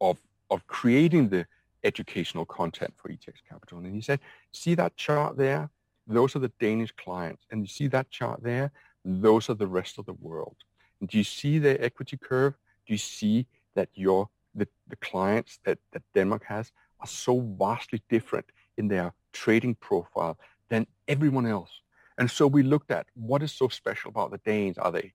[0.00, 0.18] of
[0.50, 1.46] of creating the
[1.84, 3.78] educational content for ETX Capital.
[3.78, 4.20] And he said,
[4.52, 5.70] "See that chart there?
[6.06, 8.72] Those are the Danish clients, and you see that chart there?
[9.04, 10.56] Those are the rest of the world.
[11.00, 12.54] And do you see the equity curve?
[12.88, 18.02] Do you see that your the, the clients that, that Denmark has are so vastly
[18.08, 18.46] different
[18.76, 21.70] in their trading profile than everyone else.
[22.18, 24.78] And so we looked at what is so special about the Danes.
[24.78, 25.12] Are they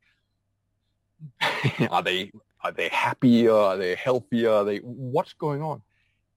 [1.89, 2.31] are they
[2.61, 3.53] are they happier?
[3.53, 4.51] Are they healthier?
[4.51, 5.81] Are they what's going on?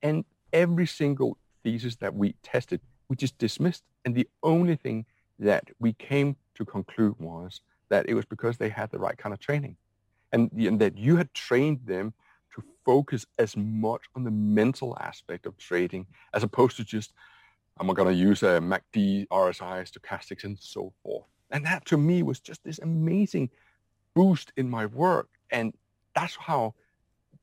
[0.01, 3.83] And every single thesis that we tested, we just dismissed.
[4.03, 5.05] And the only thing
[5.39, 9.33] that we came to conclude was that it was because they had the right kind
[9.33, 9.77] of training,
[10.31, 12.13] and, and that you had trained them
[12.55, 17.13] to focus as much on the mental aspect of trading as opposed to just
[17.79, 21.25] I'm going to use a MACD, RSI, stochastics, and so forth.
[21.51, 23.49] And that to me was just this amazing
[24.15, 25.29] boost in my work.
[25.51, 25.73] And
[26.15, 26.73] that's how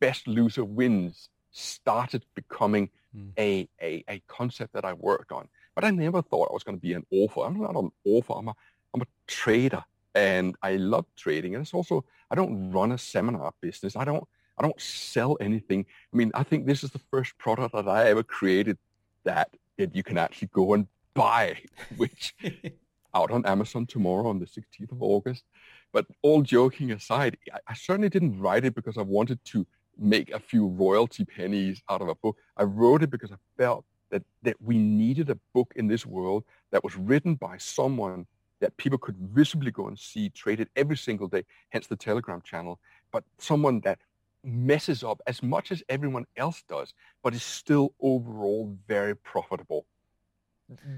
[0.00, 3.30] Best Loser Wins started becoming mm.
[3.38, 5.48] a, a, a concept that I worked on.
[5.74, 7.40] But I never thought I was going to be an author.
[7.42, 8.34] I'm not an author.
[8.36, 8.54] I'm a,
[8.92, 9.84] I'm a trader.
[10.14, 11.54] And I love trading.
[11.54, 13.96] And it's also, I don't run a seminar business.
[13.96, 14.24] I don't,
[14.58, 15.86] I don't sell anything.
[16.12, 18.78] I mean, I think this is the first product that I ever created
[19.24, 21.58] that that you can actually go and buy,
[21.96, 22.34] which
[23.14, 25.44] out on Amazon tomorrow on the 16th of August.
[25.92, 30.30] But all joking aside, I, I, certainly didn't write it because I wanted to make
[30.32, 32.36] a few royalty pennies out of a book.
[32.56, 36.44] I wrote it because I felt that, that we needed a book in this world
[36.72, 38.26] that was written by someone
[38.60, 42.80] that people could visibly go and see traded every single day, hence the Telegram channel,
[43.10, 43.98] but someone that
[44.44, 49.86] messes up as much as everyone else does, but is still overall very profitable.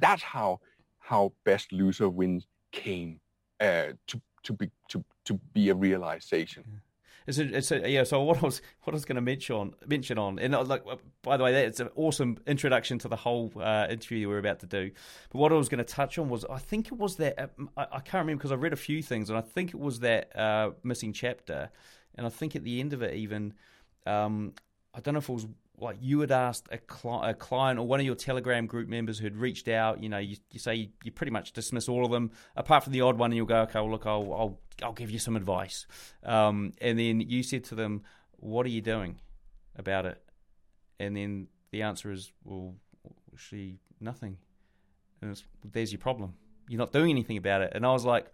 [0.01, 0.61] That's how
[0.99, 3.21] how best loser wins came
[3.61, 6.65] uh, to to be to to be a realization.
[7.27, 8.05] It's a, it's a, yeah.
[8.05, 10.63] So what I was what I was going to mention on mention on, and uh,
[10.63, 14.35] like uh, by the way, it's an awesome introduction to the whole uh, interview we
[14.35, 14.91] are about to do.
[15.31, 17.47] But what I was going to touch on was I think it was that uh,
[17.77, 20.01] I, I, can't remember because I read a few things, and I think it was
[20.01, 21.71] that uh, missing chapter
[22.17, 23.55] and I think at the end of it, even
[24.07, 24.55] um,
[24.95, 25.47] I don't know if it was
[25.79, 29.19] like you had asked a, cli- a, client or one of your Telegram group members
[29.19, 30.03] who'd reached out.
[30.03, 32.93] You know, you, you say you, you, pretty much dismiss all of them apart from
[32.93, 35.37] the odd one, and you'll go, okay, well, look, I'll I'll, I'll give you some
[35.37, 35.87] advice.
[36.25, 38.03] Um, and then you said to them,
[38.39, 39.21] what are you doing
[39.77, 40.23] about it?
[40.99, 42.75] And then the answer is, well,
[43.37, 44.39] she nothing.
[45.21, 46.35] And there's your problem.
[46.69, 47.73] You're not doing anything about it.
[47.75, 48.33] And I was like,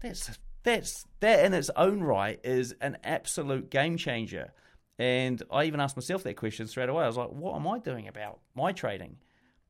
[0.00, 4.52] that's that's that in its own right is an absolute game changer.
[4.98, 7.04] And I even asked myself that question straight away.
[7.04, 9.16] I was like, "What am I doing about my trading?"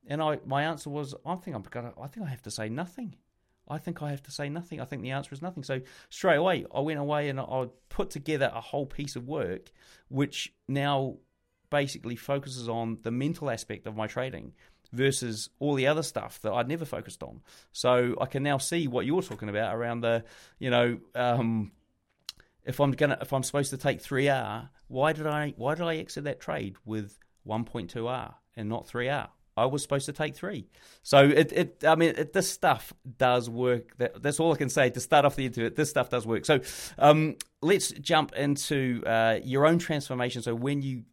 [0.06, 1.92] And I, my answer was, "I think I'm gonna.
[2.00, 3.16] I think I have to say nothing.
[3.66, 4.80] I think I have to say nothing.
[4.80, 8.10] I think the answer is nothing." So straight away, I went away and I put
[8.10, 9.70] together a whole piece of work,
[10.08, 11.16] which now
[11.70, 14.52] basically focuses on the mental aspect of my trading
[14.92, 17.42] versus all the other stuff that I'd never focused on.
[17.72, 20.24] So I can now see what you're talking about around the,
[20.58, 21.72] you know, um,
[22.64, 25.84] if I'm gonna if I'm supposed to take three R, why did I why did
[25.84, 29.28] I exit that trade with 1.2 R and not three R?
[29.56, 30.66] I was supposed to take three.
[31.02, 33.96] So it, it I mean, it, this stuff does work.
[33.98, 35.70] That, that's all I can say to start off the interview.
[35.70, 36.44] This stuff does work.
[36.44, 36.60] So
[36.98, 40.42] um, let's jump into uh, your own transformation.
[40.42, 41.04] So when you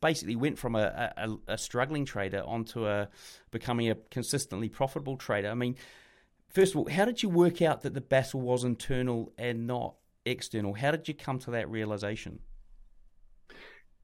[0.00, 3.08] basically went from a, a, a struggling trader onto a
[3.50, 5.48] becoming a consistently profitable trader.
[5.48, 5.76] I mean,
[6.48, 9.94] first of all, how did you work out that the battle was internal and not
[10.24, 10.74] external?
[10.74, 12.40] How did you come to that realization?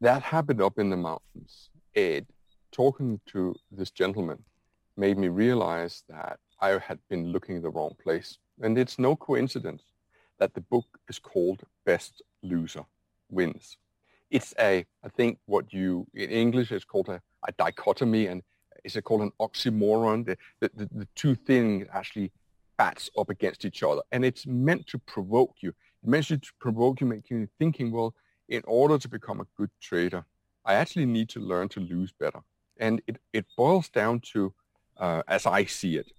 [0.01, 1.71] That happened up in the mountains.
[1.95, 2.27] Ed,
[2.73, 4.43] talking to this gentleman
[4.97, 8.39] made me realize that I had been looking in the wrong place.
[8.63, 9.83] And it's no coincidence
[10.39, 12.85] that the book is called Best Loser
[13.31, 13.77] Wins
[14.31, 18.43] it's a, I think what you, in English, is called a, a dichotomy and
[18.85, 20.25] is it called an oxymoron?
[20.25, 22.33] The, the, the, the, two things actually
[22.79, 24.03] bats up against each other.
[24.13, 25.75] And it's meant to provoke you.
[26.07, 28.15] It's provoking, you, you thinking, well,
[28.49, 30.25] in order to become a good trader,
[30.65, 32.41] I actually need to learn to lose better.
[32.79, 34.53] And it, it boils down to,
[34.97, 36.13] uh, as I see it,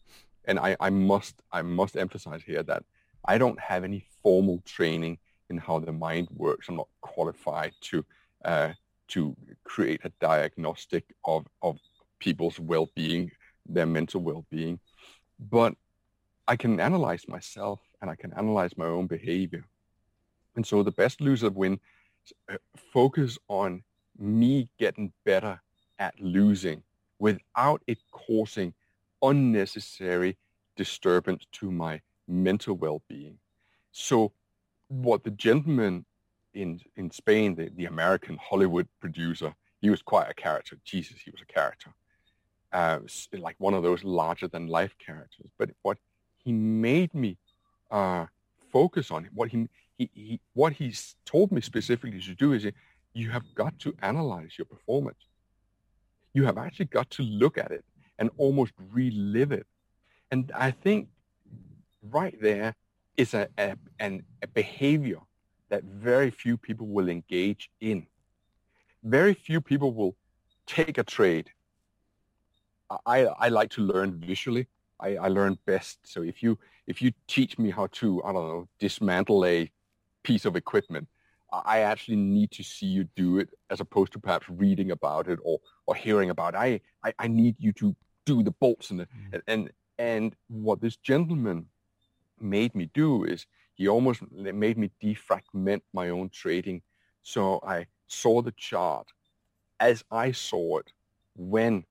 [0.46, 2.84] and I, I must I must emphasize here that
[3.26, 6.68] I don't have any formal training in how the mind works.
[6.68, 8.06] I'm not qualified to
[8.46, 8.74] uh,
[9.10, 11.78] to create a diagnostic of of
[12.20, 13.32] people's well-being,
[13.66, 14.80] their mental well-being,
[15.40, 15.74] but
[16.48, 19.66] I can analyze myself and I can analyze my own behavior.
[20.56, 21.80] And so the best loser win
[22.50, 22.58] uh,
[22.94, 23.84] focus on
[24.18, 25.62] me getting better
[26.00, 26.84] at losing
[27.20, 28.74] without it causing
[29.22, 30.38] unnecessary
[30.76, 33.38] disturbance to my mental well-being.
[33.92, 34.32] So
[34.88, 36.06] what the gentleman
[36.54, 40.78] in in Spain, the, the American Hollywood producer, he was quite a character.
[40.84, 41.92] Jesus, he was a character,
[42.74, 43.00] uh,
[43.34, 45.50] like one of those larger than life characters.
[45.58, 45.98] But what
[46.44, 47.38] he made me
[47.90, 48.26] uh,
[48.72, 49.70] focus on, what he,
[50.14, 52.68] he, what he's told me specifically to do is
[53.14, 55.20] you have got to analyze your performance.
[56.34, 57.84] You have actually got to look at it
[58.18, 59.68] and almost relive it.
[60.32, 61.10] And I think
[62.02, 62.76] right there
[63.18, 65.20] is a, a, an, a behavior
[65.70, 68.08] that very few people will engage in.
[69.04, 70.16] Very few people will
[70.68, 71.50] take a trade.
[73.06, 74.68] I, I like to learn visually.
[75.00, 76.00] I, I learn best.
[76.04, 79.72] So if you if you teach me how to, I don't know, dismantle a
[80.24, 81.08] piece of equipment,
[81.52, 85.40] I actually need to see you do it as opposed to perhaps reading about it
[85.44, 86.58] or, or hearing about it.
[86.58, 89.42] I, I, I need you to do the bolts and, the, mm.
[89.48, 91.68] and and what this gentleman
[92.40, 96.82] made me do is he almost made me defragment my own trading.
[97.22, 99.08] So I saw the chart
[99.80, 100.92] as I saw it
[101.36, 101.86] when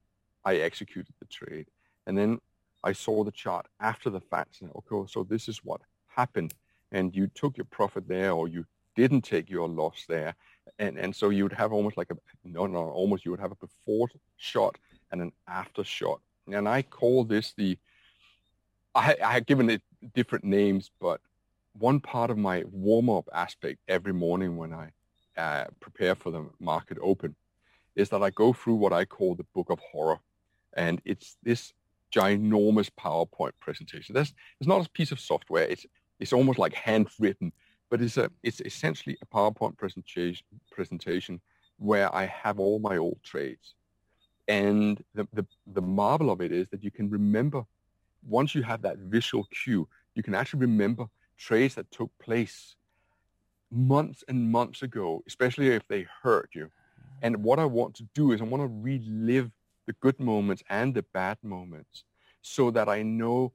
[0.44, 1.66] I executed the trade.
[2.06, 2.40] And then
[2.82, 4.60] I saw the chart after the fact.
[4.60, 6.54] And okay, so this is what happened.
[6.92, 8.64] And you took your profit there or you
[8.96, 10.34] didn't take your loss there.
[10.78, 13.52] And, and so you would have almost like a, no, no, almost you would have
[13.52, 14.76] a before shot
[15.12, 16.20] and an after shot.
[16.52, 17.78] And I call this the,
[18.94, 19.82] I, I had given it
[20.14, 21.20] different names, but
[21.78, 24.90] one part of my warm-up aspect every morning when I
[25.36, 27.36] uh, prepare for the market open
[27.94, 30.18] is that I go through what I call the book of horror.
[30.74, 31.72] And it's this
[32.14, 34.14] ginormous PowerPoint presentation.
[34.14, 35.64] That's it's not a piece of software.
[35.64, 35.86] It's
[36.20, 37.52] it's almost like handwritten,
[37.90, 41.40] but it's a it's essentially a PowerPoint presentation presentation
[41.78, 43.74] where I have all my old trades.
[44.46, 47.64] And the, the, the marvel of it is that you can remember
[48.28, 51.06] once you have that visual cue, you can actually remember
[51.38, 52.76] trades that took place
[53.70, 56.70] months and months ago, especially if they hurt you.
[57.22, 59.50] And what I want to do is I want to relive
[59.86, 62.04] the good moments and the bad moments
[62.42, 63.52] so that I know,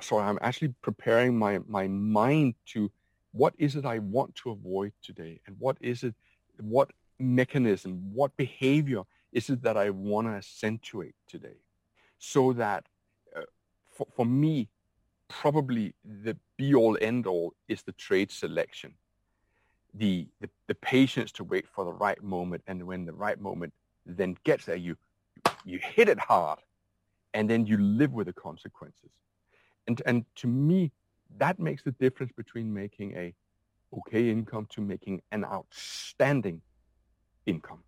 [0.00, 2.90] so I'm actually preparing my, my mind to
[3.32, 5.40] what is it I want to avoid today?
[5.46, 6.14] And what is it,
[6.60, 11.58] what mechanism, what behavior is it that I want to accentuate today?
[12.18, 12.86] So that
[13.36, 13.42] uh,
[13.90, 14.68] for, for me,
[15.28, 18.94] probably the be all end all is the trade selection.
[19.94, 23.72] The, the, the patience to wait for the right moment and when the right moment
[24.06, 24.96] then gets there, you,
[25.64, 26.60] you hit it hard
[27.34, 29.10] and then you live with the consequences.
[29.88, 30.92] And, and to me,
[31.38, 33.34] that makes the difference between making a
[33.96, 36.60] okay income to making an outstanding
[37.46, 37.82] income.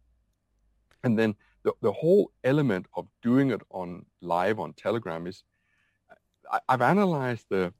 [1.04, 5.44] And then the, the whole element of doing it on live on Telegram is
[6.50, 7.72] I, I've analyzed the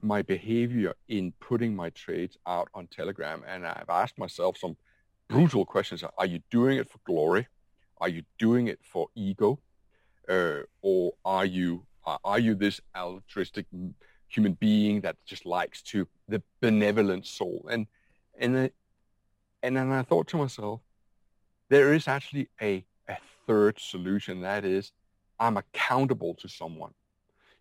[0.00, 4.76] my behavior in putting my trades out on Telegram, and I've asked myself some
[5.28, 7.48] brutal questions: Are you doing it for glory?
[7.98, 9.60] Are you doing it for ego,
[10.28, 13.66] uh, or are you are you this altruistic
[14.28, 17.66] human being that just likes to the benevolent soul?
[17.70, 17.86] And
[18.38, 18.70] and then,
[19.62, 20.80] and then I thought to myself,
[21.68, 24.40] there is actually a a third solution.
[24.40, 24.92] That is,
[25.38, 26.94] I'm accountable to someone.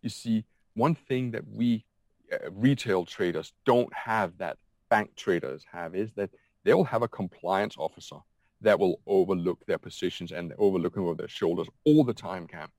[0.01, 1.85] You see, one thing that we
[2.31, 4.57] uh, retail traders don't have that
[4.89, 6.29] bank traders have is that
[6.63, 8.17] they'll have a compliance officer
[8.61, 12.69] that will overlook their positions and overlook them over their shoulders all the time, Cam.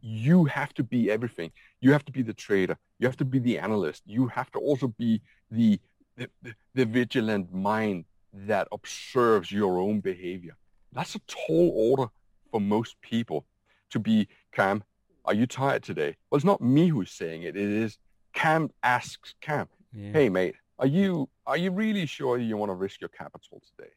[0.00, 1.52] You have to be everything.
[1.80, 2.76] You have to be the trader.
[2.98, 4.02] You have to be the analyst.
[4.06, 5.78] You have to also be the,
[6.16, 6.28] the,
[6.74, 10.56] the vigilant mind that observes your own behavior.
[10.92, 12.10] That's a tall order
[12.50, 13.46] for most people
[13.90, 14.82] to be, Cam,
[15.24, 16.16] are you tired today?
[16.30, 17.56] Well, it's not me who's saying it.
[17.56, 17.98] It is
[18.32, 20.12] Cam asks Cam, yeah.
[20.12, 23.90] hey, mate, are you, are you really sure you want to risk your capital today?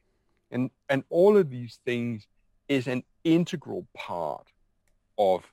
[0.51, 2.27] And, and all of these things
[2.67, 4.47] is an integral part
[5.17, 5.43] of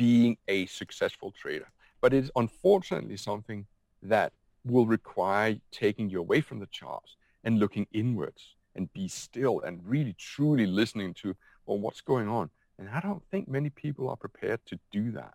[0.00, 1.70] being a successful trader.
[2.00, 3.66] But it's unfortunately something
[4.02, 4.32] that
[4.64, 9.82] will require taking you away from the charts and looking inwards and be still and
[9.84, 11.36] really truly listening to
[11.66, 15.34] well what's going on and I don't think many people are prepared to do that.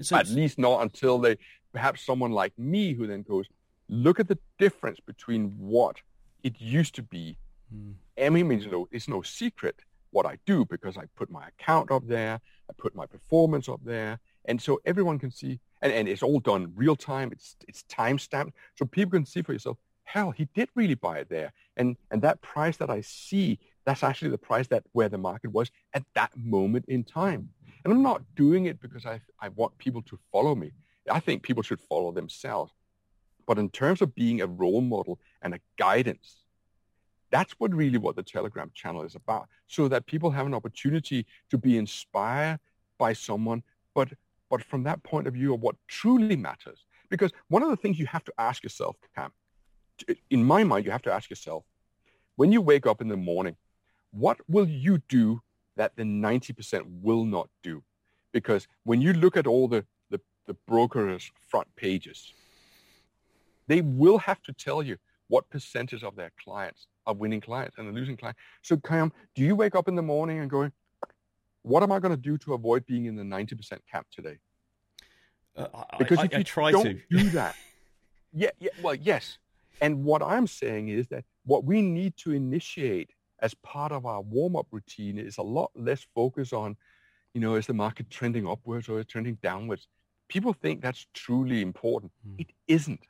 [0.00, 1.36] So At least not until they,
[1.72, 3.46] perhaps someone like me who then goes,
[3.88, 5.96] look at the difference between what
[6.44, 7.36] it used to be.
[7.74, 7.94] Mm.
[8.24, 9.80] I mean, it's no, it's no secret
[10.12, 13.80] what I do because I put my account up there, I put my performance up
[13.84, 17.30] there, and so everyone can see, and, and it's all done real time.
[17.32, 19.78] It's it's time stamped, so people can see for yourself.
[20.04, 24.02] Hell, he did really buy it there, and and that price that I see that's
[24.02, 27.48] actually the price that where the market was at that moment in time.
[27.84, 30.70] And I'm not doing it because I, I want people to follow me.
[31.10, 32.72] I think people should follow themselves.
[33.46, 36.41] But in terms of being a role model and a guidance,
[37.32, 39.48] that's what really what the Telegram channel is about.
[39.66, 42.60] So that people have an opportunity to be inspired
[42.98, 43.64] by someone,
[43.94, 44.10] but
[44.50, 46.84] but from that point of view of what truly matters.
[47.08, 49.32] Because one of the things you have to ask yourself, Cam,
[50.30, 51.64] in my mind, you have to ask yourself,
[52.36, 53.56] when you wake up in the morning,
[54.10, 55.40] what will you do
[55.76, 57.82] that the 90% will not do?
[58.32, 62.34] Because when you look at all the, the, the brokers' front pages,
[63.68, 67.88] they will have to tell you what percentage of their clients are winning clients and
[67.88, 68.40] are losing clients.
[68.62, 70.72] So, Cam, do you wake up in the morning and going,
[71.62, 74.38] what am I going to do to avoid being in the 90% cap today?
[75.56, 75.66] Uh,
[75.98, 77.54] because I, if I, you try don't to do that,
[78.32, 79.38] yeah, yeah, well, yes.
[79.80, 84.22] And what I'm saying is that what we need to initiate as part of our
[84.22, 86.76] warm-up routine is a lot less focus on,
[87.34, 89.88] you know, is the market trending upwards or is it trending downwards?
[90.28, 92.12] People think that's truly important.
[92.24, 92.36] Hmm.
[92.38, 93.00] It isn't.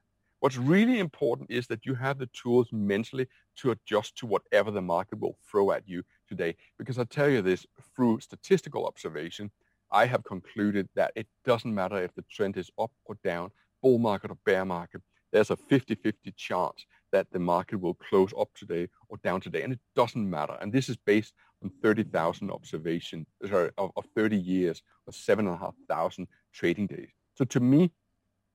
[0.40, 4.82] What's really important is that you have the tools mentally to adjust to whatever the
[4.82, 6.56] market will throw at you today.
[6.78, 9.50] Because I tell you this, through statistical observation,
[9.90, 13.50] I have concluded that it doesn't matter if the trend is up or down,
[13.82, 15.02] bull market or bear market.
[15.32, 19.72] There's a 50-50 chance that the market will close up today or down today, and
[19.72, 20.56] it doesn't matter.
[20.60, 26.86] And this is based on 30,000 observation, sorry, of, of 30 years or 7,500 trading
[26.86, 27.10] days.
[27.34, 27.92] So to me,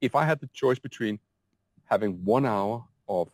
[0.01, 1.19] if I had the choice between
[1.85, 3.29] having one hour of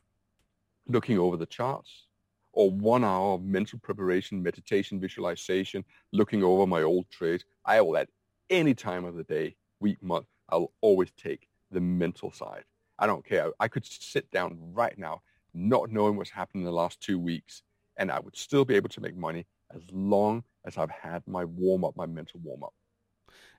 [0.88, 2.08] looking over the charts
[2.54, 7.98] or one hour of mental preparation, meditation, visualization, looking over my old trades, I will
[7.98, 8.10] at
[8.50, 12.64] any time of the day, week, month, I'll always take the mental side.
[13.00, 13.52] I don't care.
[13.60, 15.22] I could sit down right now,
[15.54, 17.64] not knowing what's happened in the last two weeks,
[17.98, 21.46] and I would still be able to make money as long as I've had my
[21.46, 22.74] warm up, my mental warm up.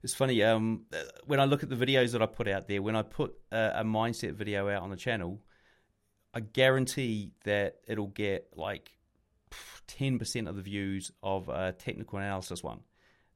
[0.04, 0.82] It's funny um,
[1.24, 2.82] when I look at the videos that I put out there.
[2.82, 5.40] When I put a, a mindset video out on the channel,
[6.34, 8.90] I guarantee that it'll get like
[9.86, 12.80] ten percent of the views of a technical analysis one.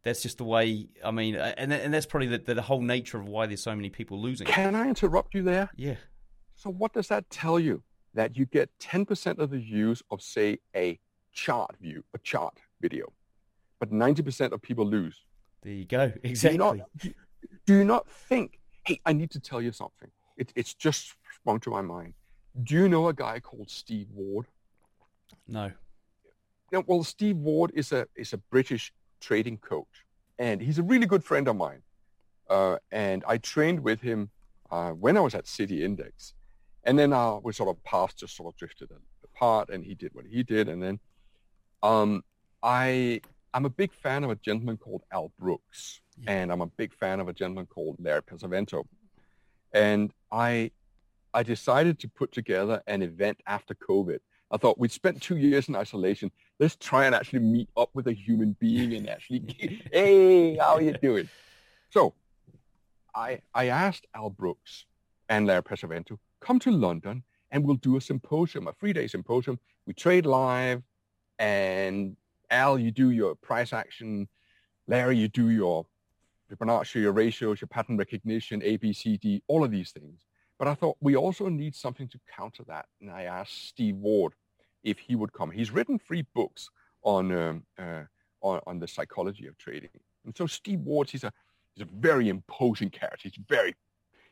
[0.02, 0.88] That's just the way.
[1.04, 3.90] I mean, and and that's probably the, the whole nature of why there's so many
[3.90, 4.46] people losing.
[4.46, 5.70] Can I interrupt you there?
[5.76, 5.96] Yeah.
[6.56, 7.82] So what does that tell you?
[8.14, 10.98] That you get ten percent of the views of say a
[11.32, 13.12] chart view, a chart video,
[13.78, 15.24] but ninety percent of people lose.
[15.62, 16.12] There you go.
[16.24, 16.48] Exactly.
[16.48, 17.16] Do you, not,
[17.66, 20.10] do you not think, hey, I need to tell you something.
[20.36, 22.14] It, it's just sprung to my mind.
[22.62, 24.46] Do you know a guy called Steve Ward?
[25.46, 25.72] No.
[26.86, 30.04] Well, Steve Ward is a is a British trading coach,
[30.38, 31.82] and he's a really good friend of mine.
[32.48, 34.30] Uh, and I trained with him
[34.70, 36.34] uh, when I was at City Index,
[36.84, 38.90] and then uh, we sort of paths just sort of drifted
[39.24, 41.00] apart, and he did what he did, and then
[41.82, 42.22] um,
[42.62, 43.20] I
[43.54, 46.32] I'm a big fan of a gentleman called Al Brooks, yeah.
[46.32, 48.84] and I'm a big fan of a gentleman called Larry Pesavento.
[49.72, 50.70] And I,
[51.34, 54.18] I decided to put together an event after COVID.
[54.50, 56.30] I thought we'd spent two years in isolation.
[56.58, 60.82] Let's try and actually meet up with a human being and actually, hey, how are
[60.82, 61.28] you doing?
[61.90, 62.14] So
[63.14, 64.86] I, I asked Al Brooks
[65.28, 69.58] and Larry Pesavento, come to London and we'll do a symposium, a three-day symposium.
[69.86, 70.82] We trade live
[71.38, 72.16] and
[72.50, 74.28] Al, you do your price action.
[74.86, 75.86] Larry, you do your
[76.50, 80.22] Fibonacci, your ratios, your pattern recognition, A, B, C, D, all of these things.
[80.58, 82.86] But I thought we also need something to counter that.
[83.00, 84.34] And I asked Steve Ward
[84.82, 85.50] if he would come.
[85.50, 86.68] He's written three books
[87.02, 88.02] on, um, uh,
[88.40, 89.90] on, on, the psychology of trading.
[90.24, 91.32] And so Steve Ward, he's a,
[91.74, 93.28] he's a very imposing character.
[93.28, 93.74] He's very,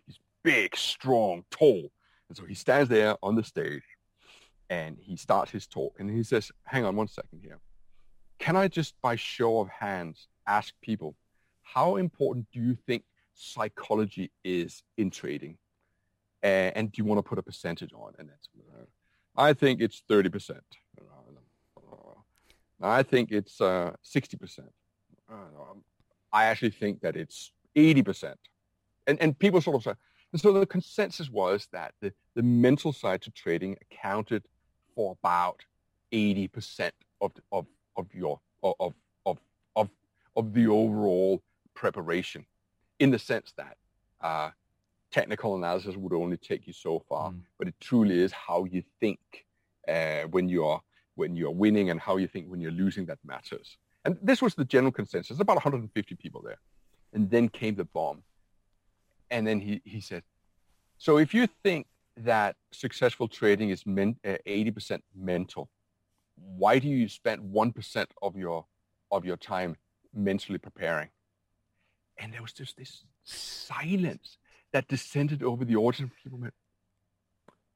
[0.07, 1.91] he's big, strong, tall.
[2.29, 3.85] And so he stands there on the stage
[4.69, 7.61] and he starts his talk and he says, hang on one second here.
[8.39, 11.15] Can I just by show of hands ask people,
[11.63, 13.05] how important do you think
[13.35, 15.57] psychology is in trading?
[16.47, 18.13] Uh, and do you want to put a percentage on?
[18.19, 18.85] And that's, uh,
[19.37, 20.61] I think it's 30%.
[22.81, 24.61] I think it's uh, 60%.
[26.33, 28.35] I actually think that it's 80%.
[29.09, 29.95] And, and people sort of say,
[30.33, 34.45] and so the consensus was that the, the mental side to trading accounted
[34.95, 35.65] for about
[36.13, 37.67] 80% of, of,
[37.97, 38.95] of your of
[39.25, 39.39] of
[39.75, 39.89] of
[40.37, 41.43] of the overall
[41.75, 42.45] preparation,
[42.99, 43.77] in the sense that
[44.21, 44.51] uh,
[45.11, 47.41] technical analysis would only take you so far, mm.
[47.59, 49.19] but it truly is how you think
[49.89, 50.81] uh, when you're
[51.15, 53.79] when you're winning and how you think when you're losing that matters.
[54.05, 55.41] And this was the general consensus.
[55.41, 56.59] About 150 people there,
[57.13, 58.23] and then came the bomb.
[59.31, 60.23] And then he he said,
[60.99, 61.87] so if you think
[62.19, 65.69] that successful trading is men, uh, 80% mental,
[66.37, 68.65] why do you spend 1% of your
[69.11, 69.77] of your time
[70.15, 71.11] mentally preparing
[72.19, 74.39] and there was just this silence
[74.77, 76.55] that descended over the audience people went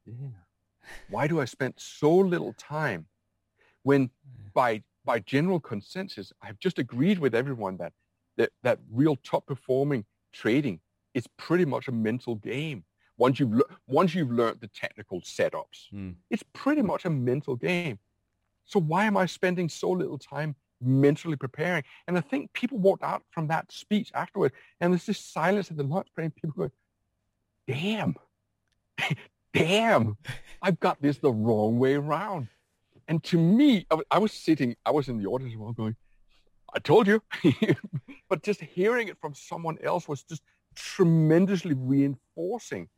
[0.07, 0.29] yeah
[1.09, 3.07] why do i spend so little time
[3.83, 4.11] when
[4.55, 7.93] by by general consensus i've just agreed with everyone that
[8.37, 10.81] that, that real top performing trading
[11.15, 12.85] is pretty much a mental game
[13.17, 16.15] once you've once you've learned the technical setups mm.
[16.31, 17.99] it's pretty much a mental game
[18.71, 21.83] So why am I spending so little time mentally preparing?
[22.07, 25.77] And I think people walked out from that speech afterward, and there's this silence at
[25.77, 26.35] the lunch break.
[26.37, 26.71] People going,
[27.71, 28.17] "Damn,
[29.53, 30.17] damn,
[30.61, 32.49] I've got this the wrong way around."
[33.07, 35.97] And to me, I was sitting, I was in the audience while going,
[36.75, 37.23] "I told you,"
[38.29, 40.43] but just hearing it from someone else was just
[40.75, 42.89] tremendously reinforcing.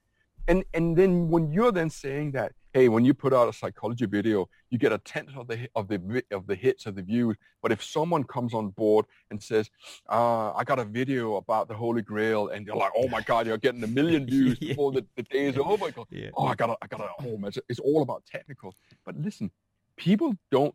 [0.49, 4.07] And and then when you're then saying that, hey, when you put out a psychology
[4.07, 7.37] video, you get a tenth of the of the of the hits of the views.
[7.61, 9.71] But if someone comes on board and says,
[10.09, 13.47] uh, I got a video about the Holy Grail, and you're like, oh my God,
[13.47, 14.69] you're getting a million views yeah.
[14.71, 15.93] before the, the day is over.
[16.11, 16.31] Yeah.
[16.35, 17.45] Oh, I got I got a home.
[17.45, 18.75] It's, it's all about technical.
[19.05, 19.51] But listen,
[19.97, 20.75] people don't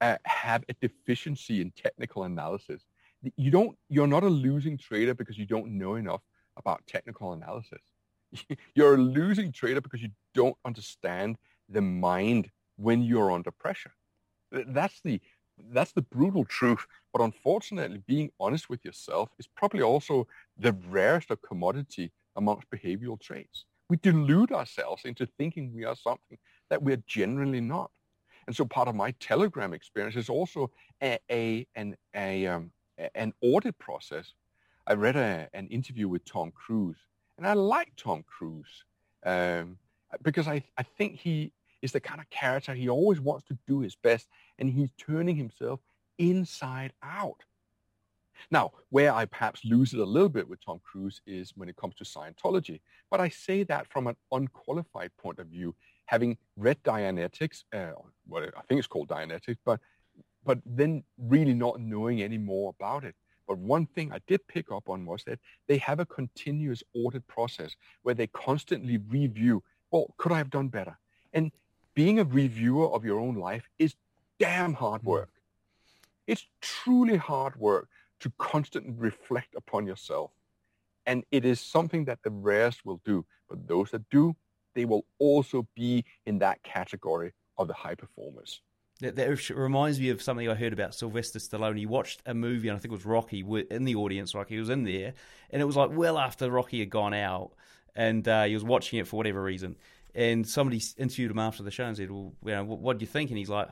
[0.00, 2.82] uh, have a deficiency in technical analysis.
[3.36, 3.76] You don't.
[3.88, 6.22] You're not a losing trader because you don't know enough
[6.56, 7.80] about technical analysis.
[8.74, 11.36] You're a losing trader because you don't understand
[11.68, 13.94] the mind when you're under pressure.
[14.50, 15.20] That's the
[15.70, 16.84] that's the brutal truth.
[17.12, 20.26] But unfortunately, being honest with yourself is probably also
[20.58, 23.64] the rarest of commodity amongst behavioral traits.
[23.88, 26.38] We delude ourselves into thinking we are something
[26.70, 27.90] that we're generally not.
[28.46, 30.70] And so part of my Telegram experience is also
[31.02, 32.72] a, a an a um,
[33.14, 34.32] an audit process.
[34.86, 36.98] I read a, an interview with Tom Cruise,
[37.38, 38.84] and I like Tom Cruise
[39.24, 39.78] um,
[40.22, 43.80] because I, I think he is the kind of character he always wants to do
[43.80, 44.28] his best,
[44.58, 45.80] and he's turning himself
[46.18, 47.42] inside out.
[48.50, 51.76] Now, where I perhaps lose it a little bit with Tom Cruise is when it
[51.76, 52.80] comes to Scientology.
[53.10, 55.74] But I say that from an unqualified point of view,
[56.06, 57.92] having read Dianetics, uh,
[58.34, 59.80] I think it's called Dianetics, but
[60.44, 63.14] but then really not knowing any more about it.
[63.46, 67.26] But one thing I did pick up on was that they have a continuous audit
[67.26, 70.98] process where they constantly review, well, could I have done better?
[71.32, 71.52] And
[71.94, 73.94] being a reviewer of your own life is
[74.38, 75.10] damn hard hmm.
[75.10, 75.30] work.
[76.26, 77.88] It's truly hard work
[78.20, 80.30] to constantly reflect upon yourself.
[81.06, 83.26] And it is something that the rarest will do.
[83.48, 84.34] But those that do,
[84.74, 88.62] they will also be in that category of the high performers.
[89.00, 91.76] That, that, reminds me of something I heard about Sylvester Stallone.
[91.76, 94.34] He watched a movie, and I think it was Rocky, in the audience.
[94.34, 95.14] Like he was in there,
[95.50, 97.52] and it was like well after Rocky had gone out,
[97.96, 99.76] and uh, he was watching it for whatever reason.
[100.14, 103.02] And somebody interviewed him after the show and said, "Well, you know, what, what do
[103.02, 103.68] you think?" And he's like,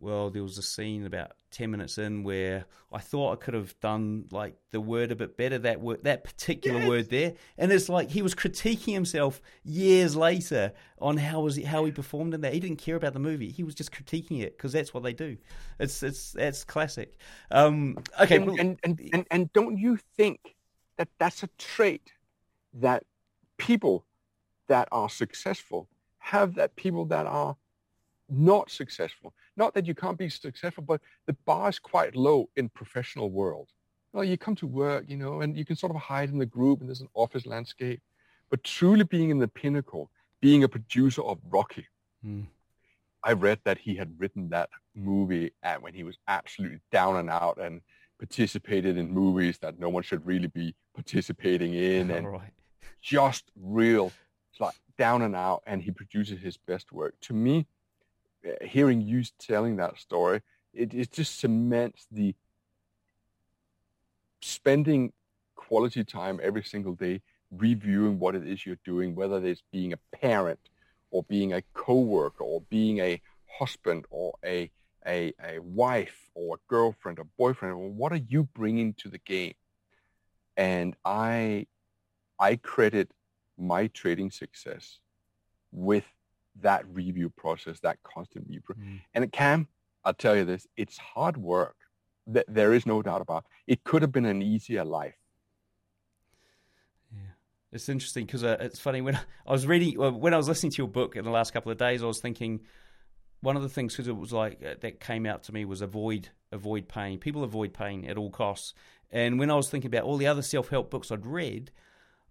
[0.00, 3.78] well, there was a scene about ten minutes in where I thought I could have
[3.80, 6.88] done like the word a bit better that word, that particular yes.
[6.88, 11.62] word there, and it's like he was critiquing himself years later on how was he,
[11.64, 12.54] how he performed in that.
[12.54, 15.12] He didn't care about the movie; he was just critiquing it because that's what they
[15.12, 15.36] do.
[15.78, 17.18] It's it's that's classic.
[17.50, 20.56] Um, okay, and, well, and, and, and and don't you think
[20.96, 22.12] that that's a trait
[22.74, 23.04] that
[23.58, 24.06] people
[24.68, 25.88] that are successful
[26.18, 27.56] have that people that are
[28.30, 29.34] not successful.
[29.56, 33.68] Not that you can't be successful, but the bar is quite low in professional world.
[34.12, 36.46] Well, you come to work, you know, and you can sort of hide in the
[36.46, 38.00] group and there's an office landscape.
[38.50, 40.10] But truly being in the pinnacle,
[40.40, 41.86] being a producer of Rocky,
[42.26, 42.46] mm.
[43.22, 47.30] I read that he had written that movie at when he was absolutely down and
[47.30, 47.80] out and
[48.18, 52.52] participated in movies that no one should really be participating in and right.
[53.00, 54.12] just real
[54.58, 57.14] like down and out and he produces his best work.
[57.22, 57.66] To me,
[58.46, 60.40] Uh, hearing you telling that story,
[60.72, 62.34] it, it just cements the
[64.40, 65.12] spending
[65.54, 67.20] quality time every single day
[67.50, 70.58] reviewing what it is you're doing, whether it's being a parent
[71.10, 73.20] or being a coworker or being a
[73.58, 74.70] husband or a,
[75.06, 79.18] a, a wife or a girlfriend or boyfriend, or what are you bringing to the
[79.18, 79.54] game?
[80.56, 81.66] And I,
[82.38, 83.10] I credit
[83.58, 84.98] my trading success
[85.72, 86.04] with
[86.60, 88.62] that review process, that constant review.
[88.70, 89.00] Mm.
[89.14, 89.66] And it can,
[90.04, 91.76] I'll tell you this, it's hard work.
[92.26, 93.72] There is no doubt about it.
[93.72, 95.16] It could have been an easier life.
[97.12, 97.32] Yeah,
[97.72, 100.78] it's interesting because uh, it's funny when I was reading, when I was listening to
[100.78, 102.60] your book in the last couple of days, I was thinking
[103.40, 105.80] one of the things because it was like uh, that came out to me was
[105.80, 107.18] avoid avoid pain.
[107.18, 108.74] People avoid pain at all costs.
[109.10, 111.70] And when I was thinking about all the other self help books I'd read,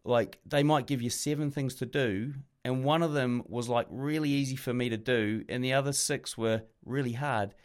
[0.03, 2.33] like they might give you seven things to do
[2.69, 5.91] and one of them was like really easy for me to do, and the other
[5.91, 7.55] six were really hard.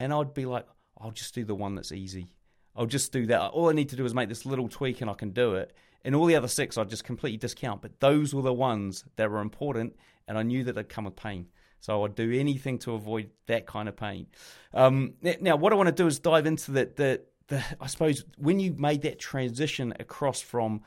[0.00, 0.66] And I'd be like,
[0.98, 2.30] I'll just do the one that's easy.
[2.74, 3.50] I'll just do that.
[3.50, 5.74] All I need to do is make this little tweak and I can do it.
[6.02, 7.82] And all the other six I'd just completely discount.
[7.82, 9.96] But those were the ones that were important,
[10.26, 11.48] and I knew that they'd come with pain.
[11.80, 14.28] So I'd do anything to avoid that kind of pain.
[14.72, 15.12] Um,
[15.42, 18.60] now, what I want to do is dive into the, the, the, I suppose, when
[18.60, 20.80] you made that transition across from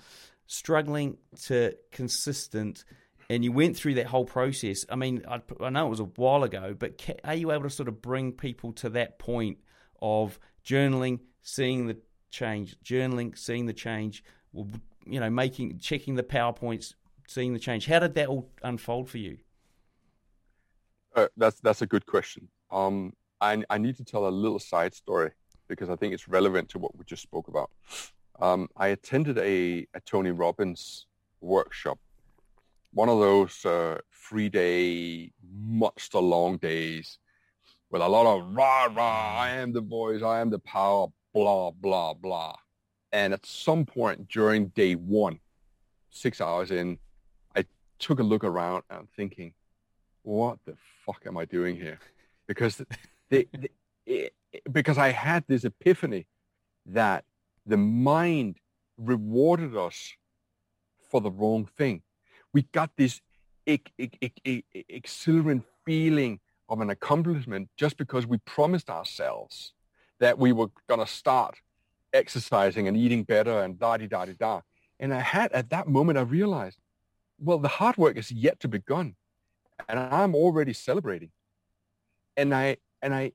[0.48, 2.84] struggling to consistent
[3.30, 4.86] and you went through that whole process.
[4.90, 7.64] I mean, I, I know it was a while ago, but ca- are you able
[7.64, 9.58] to sort of bring people to that point
[10.02, 11.98] of journaling, seeing the
[12.32, 14.24] change, journaling, seeing the change,
[14.54, 16.94] you know, making checking the powerpoints,
[17.28, 17.86] seeing the change?
[17.86, 19.38] How did that all unfold for you?
[21.16, 22.48] Uh, that's that's a good question.
[22.72, 25.32] Um, I I need to tell a little side story
[25.68, 27.72] because I think it's relevant to what we just spoke about.
[28.40, 31.08] Um, I attended a, a Tony Robbins
[31.42, 32.00] workshop
[32.98, 37.20] one of those uh, three day monster long days
[37.92, 41.70] with a lot of rah rah, I am the voice, I am the power, blah,
[41.70, 42.56] blah, blah.
[43.12, 45.40] And at some point during day one,
[46.10, 46.98] six hours in,
[47.56, 47.66] I
[48.00, 49.54] took a look around and thinking,
[50.24, 50.74] what the
[51.06, 52.00] fuck am I doing here?
[52.48, 52.82] Because
[53.30, 54.34] it,
[54.72, 56.26] because I had this epiphany
[56.88, 57.26] that
[57.64, 58.58] the mind
[58.98, 60.16] rewarded us
[61.12, 62.02] for the wrong thing
[62.58, 63.22] we got this
[63.68, 66.40] exhilarant feeling
[66.70, 69.74] of an accomplishment just because we promised ourselves
[70.20, 71.54] that we were going to start
[72.14, 74.62] exercising and eating better and da di da di da.
[75.00, 76.80] And I had at that moment I realized,
[77.38, 79.16] well, the hard work is yet to begun,
[79.88, 81.30] and I'm already celebrating.
[82.36, 83.34] And I and I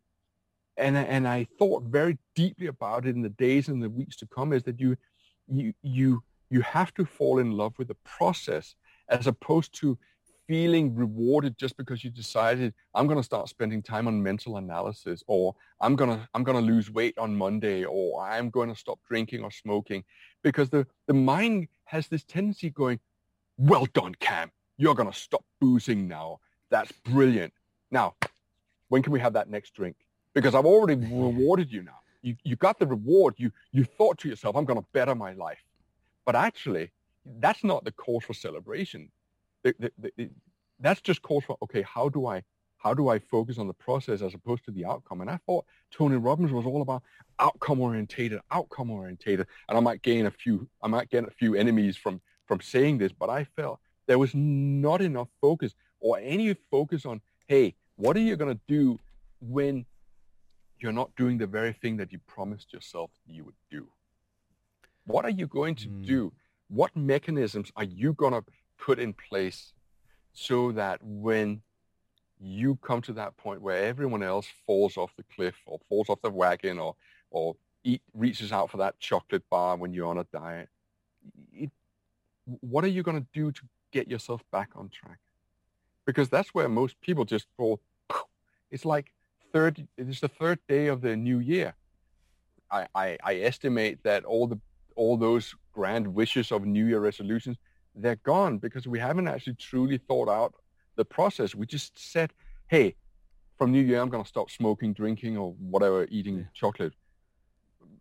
[0.76, 4.16] and I, and I thought very deeply about it in the days and the weeks
[4.16, 4.52] to come.
[4.52, 4.96] Is that you
[5.46, 8.74] you you you have to fall in love with the process
[9.08, 9.98] as opposed to
[10.46, 15.22] feeling rewarded just because you decided I'm going to start spending time on mental analysis
[15.26, 18.78] or I'm going to I'm going to lose weight on Monday or I'm going to
[18.78, 20.04] stop drinking or smoking
[20.42, 22.98] because the the mind has this tendency going
[23.56, 24.50] well done Cam.
[24.76, 26.40] You're going to stop boozing now.
[26.70, 27.52] That's brilliant.
[27.90, 28.14] Now
[28.88, 29.96] when can we have that next drink?
[30.34, 32.00] Because I've already rewarded you now.
[32.20, 33.34] You you got the reward.
[33.38, 35.64] You you thought to yourself I'm going to better my life.
[36.26, 36.90] But actually
[37.38, 39.10] that's not the cause for celebration.
[39.62, 40.30] The, the, the,
[40.80, 41.82] that's just cause for okay.
[41.82, 42.42] How do I
[42.82, 45.20] how do I focus on the process as opposed to the outcome?
[45.20, 47.02] And I thought Tony Robbins was all about
[47.38, 49.46] outcome orientated, outcome orientated.
[49.68, 52.98] And I might gain a few I might gain a few enemies from from saying
[52.98, 58.16] this, but I felt there was not enough focus or any focus on hey, what
[58.16, 58.98] are you going to do
[59.40, 59.84] when
[60.78, 63.86] you're not doing the very thing that you promised yourself you would do?
[65.04, 66.04] What are you going to mm.
[66.04, 66.32] do
[66.72, 68.42] what mechanisms are you going to
[68.78, 69.74] put in place
[70.32, 71.60] so that when
[72.40, 76.20] you come to that point where everyone else falls off the cliff or falls off
[76.22, 76.96] the wagon or
[77.30, 77.54] or
[77.84, 80.68] eat reaches out for that chocolate bar when you're on a diet
[81.52, 81.70] it,
[82.60, 83.62] what are you going to do to
[83.92, 85.18] get yourself back on track?
[86.06, 87.80] Because that's where most people just fall
[88.70, 89.12] it's like
[89.52, 91.74] third it's the third day of the new year.
[92.70, 94.58] I, I, I estimate that all the
[94.96, 97.56] all those grand wishes of New Year resolutions,
[97.94, 100.54] they're gone because we haven't actually truly thought out
[100.96, 101.54] the process.
[101.54, 102.32] We just said,
[102.68, 102.94] hey,
[103.58, 106.44] from New Year, I'm going to stop smoking, drinking, or whatever, eating yeah.
[106.54, 106.94] chocolate.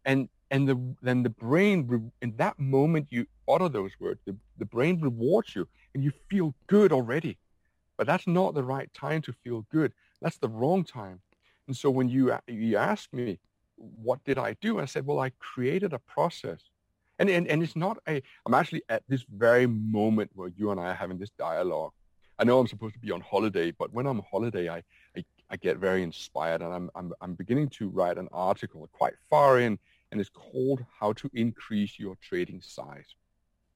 [0.06, 4.66] And and the, then the brain, in that moment you utter those words, the, the
[4.66, 7.38] brain rewards you and you feel good already.
[7.98, 9.94] But that's not the right time to feel good.
[10.22, 11.22] That's the wrong time.
[11.68, 13.40] And so when you, you ask me,
[13.78, 14.80] what did I do?
[14.80, 16.60] I said, well, I created a process
[17.22, 20.80] and, and, and it's not a, I'm actually at this very moment where you and
[20.80, 21.92] I are having this dialogue.
[22.40, 24.82] I know I'm supposed to be on holiday, but when I'm on holiday, I,
[25.16, 29.14] I, I get very inspired and I'm, I'm, I'm beginning to write an article quite
[29.30, 29.78] far in
[30.12, 33.16] and it's called How to Increase Your Trading Size.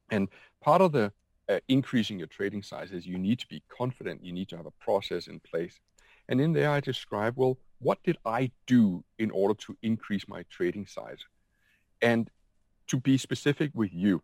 [0.10, 0.28] And
[0.60, 1.14] part of the
[1.48, 4.26] uh, increasing your trading size is you need to be confident.
[4.26, 5.80] You need to have a process in place.
[6.28, 10.44] And in there, I describe, well, what did I do in order to increase my
[10.50, 11.20] trading size?
[12.02, 12.32] And
[12.88, 14.22] to be specific with you,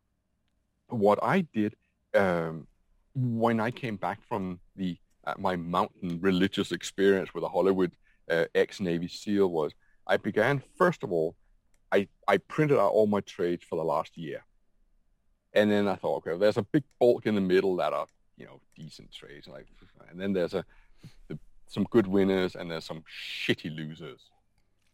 [0.88, 1.76] what I did
[2.14, 2.68] um,
[3.16, 7.92] when I came back from the uh, my mountain religious experience with a Hollywood
[8.30, 9.72] uh, ex-Navy SEAL was
[10.08, 11.36] I began first of all,
[11.92, 14.44] I, I printed out all my trades for the last year.
[15.54, 18.08] And then I thought, okay, there's a big bulk in the middle that are,
[18.38, 19.48] you know, decent trades.
[20.10, 20.64] And then there's a,
[21.28, 21.38] the,
[21.68, 24.22] some good winners and there's some shitty losers.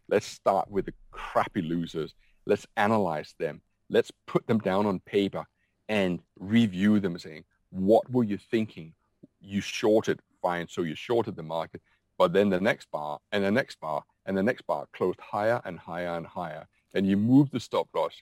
[0.08, 2.14] Let's start with the crappy losers
[2.48, 3.60] Let's analyze them.
[3.90, 5.44] Let's put them down on paper
[5.86, 8.94] and review them saying, what were you thinking?
[9.38, 11.82] You shorted, fine, so you shorted the market.
[12.16, 15.60] But then the next bar and the next bar and the next bar closed higher
[15.66, 16.66] and higher and higher.
[16.94, 18.14] And you moved the stop loss.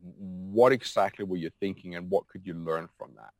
[0.00, 3.32] What exactly were you thinking and what could you learn from that?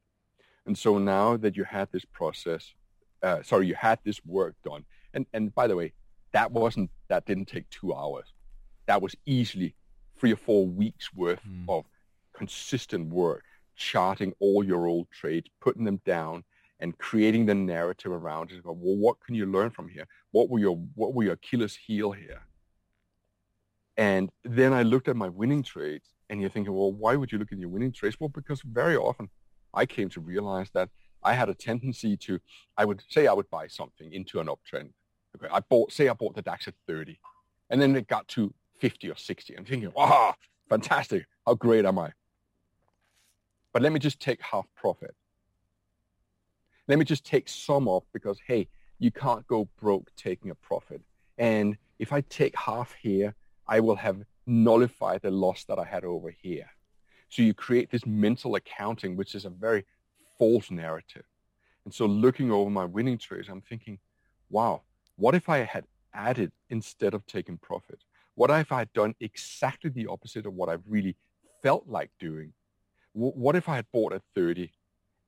[0.66, 2.74] And so now that you had this process,
[3.22, 4.84] uh, sorry, you had this work done.
[5.14, 5.92] And, and by the way,
[6.32, 8.26] that wasn't, that didn't take two hours.
[8.86, 9.76] That was easily
[10.18, 11.64] three or four weeks worth mm.
[11.68, 11.84] of
[12.32, 13.44] consistent work,
[13.76, 16.44] charting all your old trades, putting them down,
[16.80, 18.64] and creating the narrative around it.
[18.64, 20.06] Well, what can you learn from here?
[20.32, 22.42] What were your what were your Achilles heel here?
[23.96, 27.38] And then I looked at my winning trades, and you're thinking, well, why would you
[27.38, 28.16] look at your winning trades?
[28.20, 29.30] Well, because very often
[29.72, 30.90] I came to realize that
[31.22, 32.38] I had a tendency to,
[32.76, 34.90] I would say I would buy something into an uptrend.
[35.36, 37.18] Okay, I bought, say I bought the DAX at 30,
[37.70, 39.56] and then it got to 50 or 60.
[39.56, 40.34] I'm thinking, wow,
[40.68, 41.26] fantastic.
[41.46, 42.12] How great am I?
[43.72, 45.14] But let me just take half profit.
[46.88, 48.68] Let me just take some off because, hey,
[48.98, 51.02] you can't go broke taking a profit.
[51.36, 53.34] And if I take half here,
[53.66, 56.70] I will have nullified the loss that I had over here.
[57.28, 59.84] So you create this mental accounting, which is a very
[60.38, 61.24] false narrative.
[61.84, 63.98] And so looking over my winning trades, I'm thinking,
[64.48, 64.82] wow,
[65.16, 68.00] what if I had added instead of taking profit?
[68.36, 71.16] What if I had done exactly the opposite of what I really
[71.62, 72.52] felt like doing?
[73.14, 74.70] What if I had bought at 30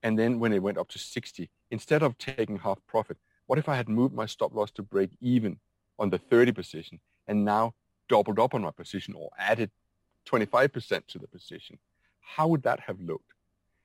[0.03, 3.69] and then when it went up to 60, instead of taking half profit, what if
[3.69, 5.59] I had moved my stop loss to break even
[5.99, 7.75] on the 30 position and now
[8.09, 9.71] doubled up on my position or added
[10.27, 11.79] 25% to the position?
[12.21, 13.33] How would that have looked?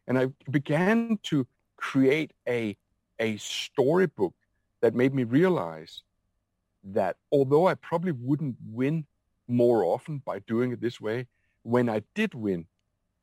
[0.06, 1.48] And I began to
[1.78, 2.78] create a,
[3.20, 4.36] a storybook
[4.82, 6.04] that made me realize
[6.84, 9.06] that although I probably wouldn't win
[9.48, 11.28] more often by doing it this way,
[11.64, 12.66] when I did win,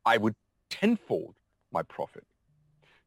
[0.05, 0.35] I would
[0.69, 1.35] tenfold
[1.71, 2.25] my profit.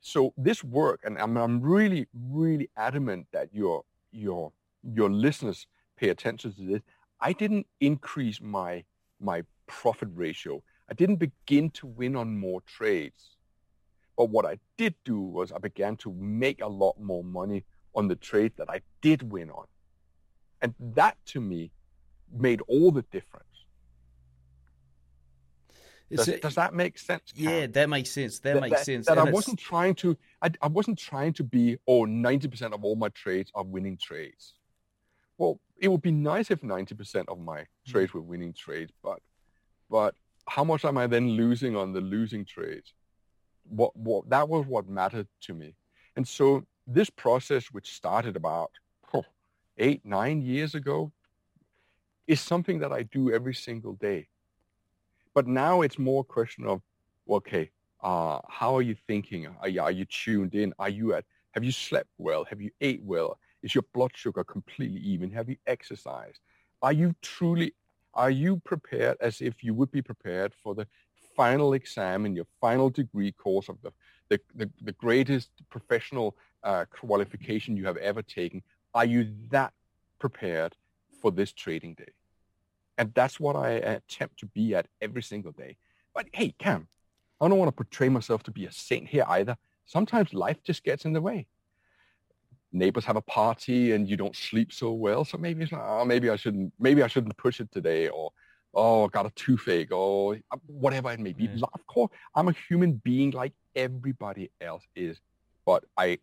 [0.01, 4.53] So this work, and I'm, I'm really, really adamant that your your
[4.83, 6.83] your listeners pay attention to this.
[7.21, 8.85] I didn't increase my
[9.21, 10.62] my profit ratio.
[10.91, 13.37] I didn't begin to win on more trades.
[14.17, 18.09] But what I did do was I began to make a lot more money on
[18.09, 19.67] the trade that I did win on.
[20.61, 21.73] And that to me
[22.35, 23.45] made all the difference.
[26.11, 27.32] Does, it, does, that make sense?
[27.35, 28.39] Yeah, that makes sense.
[28.41, 29.07] That, that makes that, sense.
[29.07, 30.16] That and I wasn't trying to.
[30.43, 31.76] I, I wasn't trying to be.
[31.89, 34.55] Oh, 90% of all my trades are winning trades.
[35.39, 37.91] Well, it would be nice if 90% of my hmm.
[37.91, 39.18] trades were winning trades, but
[39.91, 40.14] but
[40.47, 42.93] how much am I then losing on the losing trades?
[43.68, 45.74] what, what that was what mattered to me.
[46.16, 48.70] And so this process, which started about
[49.12, 49.24] oh,
[49.78, 51.12] eight, nine years ago,
[52.27, 54.29] is something that I do every single day.
[55.35, 56.81] But now it's more a question of,
[57.29, 57.70] okay,
[58.03, 59.49] uh, how are you thinking?
[59.61, 60.72] Are you, are you tuned in?
[60.79, 62.45] Are you at, have you slept well?
[62.45, 63.39] Have you ate well?
[63.62, 65.31] Is your blood sugar completely even?
[65.33, 66.41] Have you exercised?
[66.83, 67.75] Are you truly,
[68.12, 70.87] are you prepared as if you would be prepared for the
[71.35, 73.93] final exam in your final degree course of the,
[74.29, 78.62] the, the, the greatest professional uh, qualification you have ever taken,
[78.95, 79.72] are you that
[80.18, 80.75] prepared
[81.25, 82.12] for this trading day?
[82.99, 85.79] And that's what I attempt to be at every single day.
[86.14, 86.87] But hey, Cam,
[87.41, 89.57] I don't want to portray myself to be a saint here either.
[89.87, 91.47] Sometimes life just gets in the way.
[92.72, 96.05] Neighbors have a party and you don't sleep so well, so maybe it's like, oh,
[96.05, 98.31] maybe I shouldn't, maybe I shouldn't push it today, or
[98.75, 101.45] oh, I got a toothache, or uh, whatever it may be.
[101.45, 101.64] Yeah.
[101.72, 105.22] Of course, I'm a human being like everybody else is.
[105.64, 106.18] But I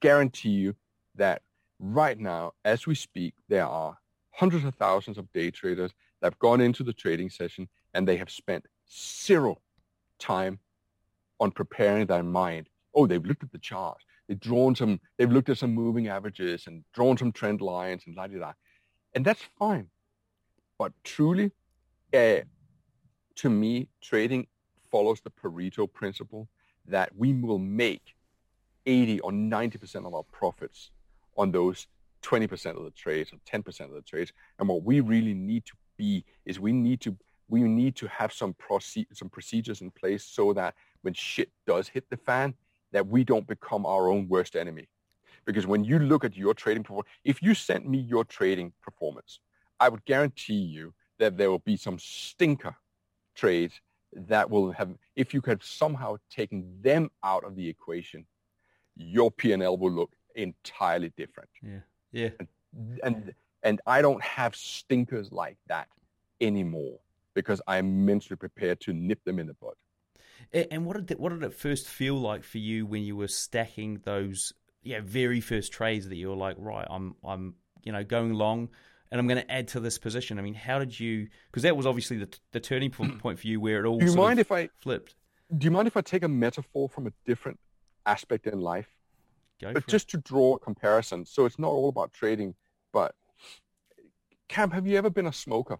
[0.00, 0.76] guarantee you
[1.16, 1.42] that
[1.80, 3.98] right now, as we speak, there are
[4.38, 8.16] hundreds of thousands of day traders that have gone into the trading session and they
[8.16, 9.58] have spent zero
[10.20, 10.60] time
[11.40, 12.68] on preparing their mind.
[12.94, 13.98] Oh, they've looked at the chart.
[14.28, 18.14] They've drawn some, they've looked at some moving averages and drawn some trend lines and
[18.14, 18.52] la da da.
[19.12, 19.88] And that's fine.
[20.78, 21.50] But truly,
[22.14, 22.42] uh,
[23.36, 24.46] to me, trading
[24.88, 26.48] follows the Pareto principle
[26.86, 28.14] that we will make
[28.86, 30.92] 80 or 90% of our profits
[31.36, 31.88] on those
[32.22, 34.32] 20% of the trades or 10% of the trades.
[34.58, 37.16] And what we really need to be is we need to
[37.50, 41.88] we need to have some proce- some procedures in place so that when shit does
[41.88, 42.54] hit the fan,
[42.92, 44.86] that we don't become our own worst enemy.
[45.46, 49.40] Because when you look at your trading performance, if you sent me your trading performance,
[49.80, 52.76] I would guarantee you that there will be some stinker
[53.34, 53.80] trades
[54.12, 58.26] that will have, if you could somehow taken them out of the equation,
[58.96, 61.50] your P&L will look entirely different.
[61.62, 61.80] Yeah.
[62.12, 62.30] Yeah.
[62.38, 65.88] And, and, and I don't have stinkers like that
[66.40, 66.98] anymore
[67.34, 69.74] because I'm mentally prepared to nip them in the bud.
[70.52, 73.28] And what did it, what did it first feel like for you when you were
[73.28, 74.52] stacking those
[74.82, 78.68] yeah very first trades that you were like right I'm I'm you know going long
[79.10, 80.38] and I'm going to add to this position.
[80.38, 81.28] I mean, how did you?
[81.46, 83.98] Because that was obviously the, the turning point for you, where it all.
[83.98, 85.14] Do you mind if I flipped?
[85.56, 87.58] Do you mind if I take a metaphor from a different
[88.04, 88.88] aspect in life?
[89.60, 90.10] Go but just it.
[90.12, 92.54] to draw a comparison, so it's not all about trading,
[92.92, 93.14] but
[94.48, 95.78] Cam, have you ever been a smoker?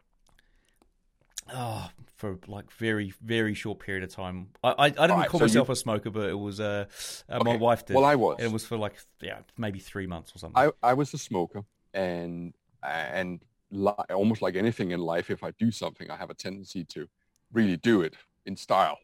[1.53, 4.49] Oh, for like very very short period of time.
[4.63, 6.85] I I, I didn't Right, call so myself you- a smoker, but it was uh,
[7.29, 7.57] uh my Okay.
[7.57, 7.95] wife did.
[7.95, 8.37] Well, I was.
[8.41, 10.71] It was for like yeah maybe three months or something.
[10.83, 11.63] I, I was a smoker,
[11.95, 16.35] and and li- almost like anything in life, if I do something, I have a
[16.35, 17.09] tendency to
[17.53, 18.15] really do it
[18.45, 18.99] in style.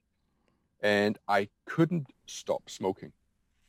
[0.82, 3.12] And I couldn't stop smoking.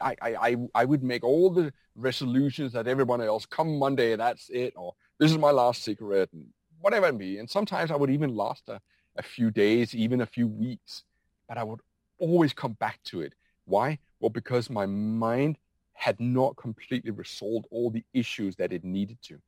[0.02, 4.74] I, I, I, would make all the resolutions that everyone else, come Monday, that's it,
[4.76, 6.48] or this is my last cigarette, and
[6.82, 7.39] whatever it be.
[7.39, 8.82] And sometimes I would even last a,
[9.16, 11.04] a few days, even a few weeks,
[11.48, 11.80] but I would
[12.18, 13.34] always come back to it.
[13.66, 14.00] Why?
[14.20, 15.58] Well, because my mind
[15.93, 19.39] had not completely resolved all the issues that it needed to.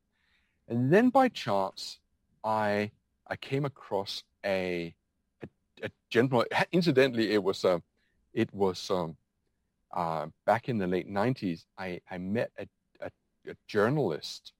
[0.68, 2.00] And then by chance,
[2.44, 2.92] I
[3.28, 4.94] I came across a
[5.44, 5.48] a,
[5.84, 6.48] a gentleman.
[6.72, 7.84] Incidentally, it was um,
[8.34, 9.18] it was um,
[9.96, 11.66] uh, back in the late '90s.
[11.78, 12.68] I I met a,
[13.02, 13.10] a,
[13.50, 14.54] a journalist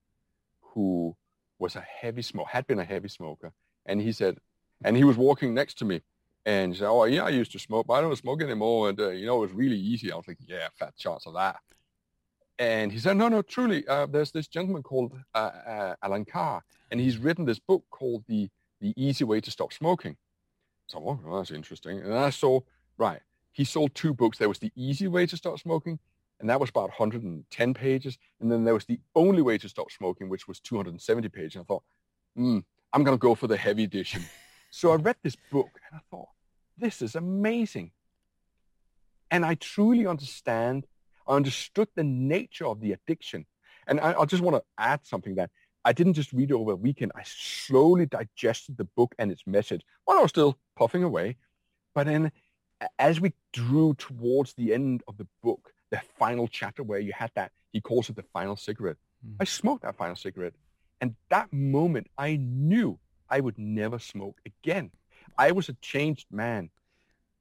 [0.62, 1.16] who
[1.60, 3.52] was a heavy smoker, had been a heavy smoker,
[3.86, 4.38] and he said,
[4.84, 6.02] and he was walking next to me,
[6.46, 9.00] and he said, "Oh yeah, I used to smoke, but I don't smoke anymore." And
[9.00, 10.12] uh, you know, it was really easy.
[10.12, 11.58] I was like, "Yeah, fat chance of that."
[12.60, 16.64] And he said, "No, no, truly, uh, there's this gentleman called uh, uh, Allen Carr,
[16.92, 18.50] and he's written this book called the
[18.80, 20.18] the Easy Way to Stop Smoking."
[20.88, 22.00] So, oh, that's interesting.
[22.00, 22.62] And I saw,
[22.98, 23.20] right,
[23.58, 24.38] he sold two books.
[24.38, 25.98] There was the Easy Way to Stop Smoking,
[26.40, 28.20] and that was about 110 pages.
[28.40, 31.56] And then there was the Only Way to Stop Smoking, which was 270 pages.
[31.56, 31.84] And I thought,
[32.36, 32.60] hmm,
[32.94, 34.22] I'm going to go for the heavy edition.
[34.70, 36.28] so I read this book, and I thought,
[36.78, 37.94] this is amazing.
[39.32, 40.86] And I truly understand,
[41.28, 43.48] I understood the nature of the addiction.
[43.88, 45.50] And I, I just want to add something that
[45.84, 47.12] I didn't just read it over a weekend.
[47.16, 51.38] I slowly digested the book and its message while I was still puffing away.
[51.96, 52.32] But then
[53.00, 57.32] as we drew towards the end of the book, the final chapter where you had
[57.36, 58.98] that, he calls it the final cigarette.
[59.26, 59.36] Hmm.
[59.40, 60.54] I smoked that final cigarette.
[61.02, 63.00] And that moment, I knew
[63.30, 64.92] I would never smoke again.
[65.38, 66.70] I was a changed man,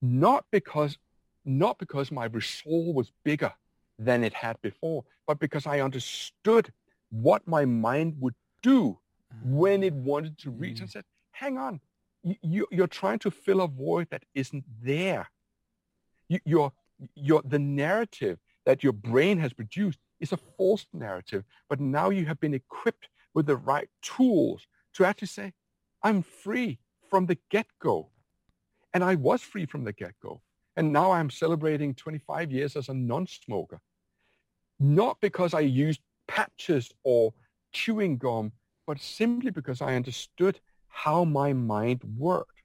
[0.03, 0.99] not because,
[1.45, 3.53] not because my resolve was bigger
[3.99, 6.73] than it had before, but because I understood
[7.11, 8.99] what my mind would do
[9.45, 10.85] when it ah, wanted to reach hmm.
[10.85, 11.81] and said, hang on,
[12.27, 15.31] you, you, you're trying to fill a void that isn't there.
[16.29, 16.73] You, you're,
[17.15, 22.27] you're, the narrative that your brain has produced is a false narrative, but now you
[22.27, 25.53] have been equipped with the right tools to actually say,
[26.03, 28.11] I'm free from the get-go.
[28.93, 30.41] And I was free from the get-go.
[30.77, 33.81] And now I'm celebrating 25 years as a non-smoker.
[34.81, 37.33] Not because I used patches or
[37.73, 38.53] chewing gum,
[38.87, 40.61] but simply because I understood
[40.97, 42.63] how my mind worked.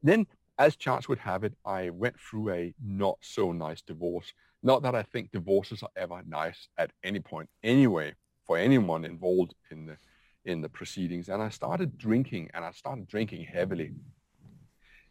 [0.00, 0.26] Then,
[0.58, 4.32] as chance would have it, I went through a not so nice divorce.
[4.62, 8.14] Not that I think divorces are ever nice at any point anyway
[8.46, 9.96] for anyone involved in the
[10.44, 11.28] in the proceedings.
[11.28, 13.92] And I started drinking and I started drinking heavily.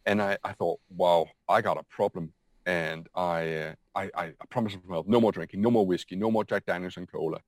[0.06, 2.32] And I, I thought, wow, I got a problem.
[2.64, 6.44] And I, uh, I, I promised myself no more drinking, no more whiskey, no more
[6.44, 7.40] Jack Daniels and cola.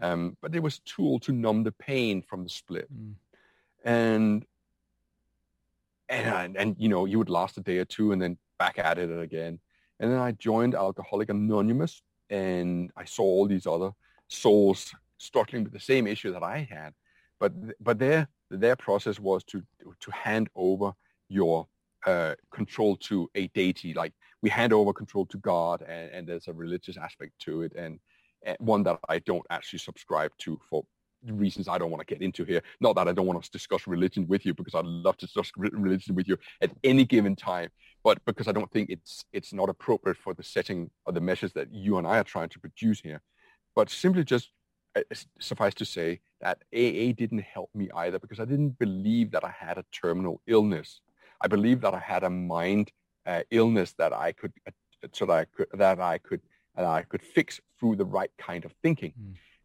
[0.00, 2.88] Um, but it was a tool to numb the pain from the split.
[3.84, 4.44] And
[6.08, 8.98] and and you know you would last a day or two and then back at
[8.98, 9.58] it again.
[10.00, 13.92] And then I joined Alcoholic Anonymous, and I saw all these other
[14.28, 16.94] souls struggling with the same issue that I had.
[17.38, 19.62] But but their their process was to
[20.00, 20.92] to hand over
[21.28, 21.66] your
[22.06, 23.94] uh, control to a deity.
[23.94, 24.12] Like
[24.42, 27.98] we hand over control to God, and, and there's a religious aspect to it, and,
[28.42, 30.84] and one that I don't actually subscribe to for
[31.32, 32.62] reasons I don't want to get into here.
[32.80, 35.50] Not that I don't want to discuss religion with you, because I'd love to discuss
[35.56, 37.70] religion with you at any given time,
[38.02, 41.52] but because I don't think it's it's not appropriate for the setting or the measures
[41.54, 43.22] that you and I are trying to produce here.
[43.74, 44.50] But simply just
[44.96, 45.02] uh,
[45.40, 49.52] suffice to say that AA didn't help me either because I didn't believe that I
[49.58, 51.00] had a terminal illness.
[51.40, 52.92] I believed that I had a mind
[53.26, 54.70] uh, illness that I could uh,
[55.12, 56.40] so that I could that I could
[56.76, 59.12] that I could fix through the right kind of thinking.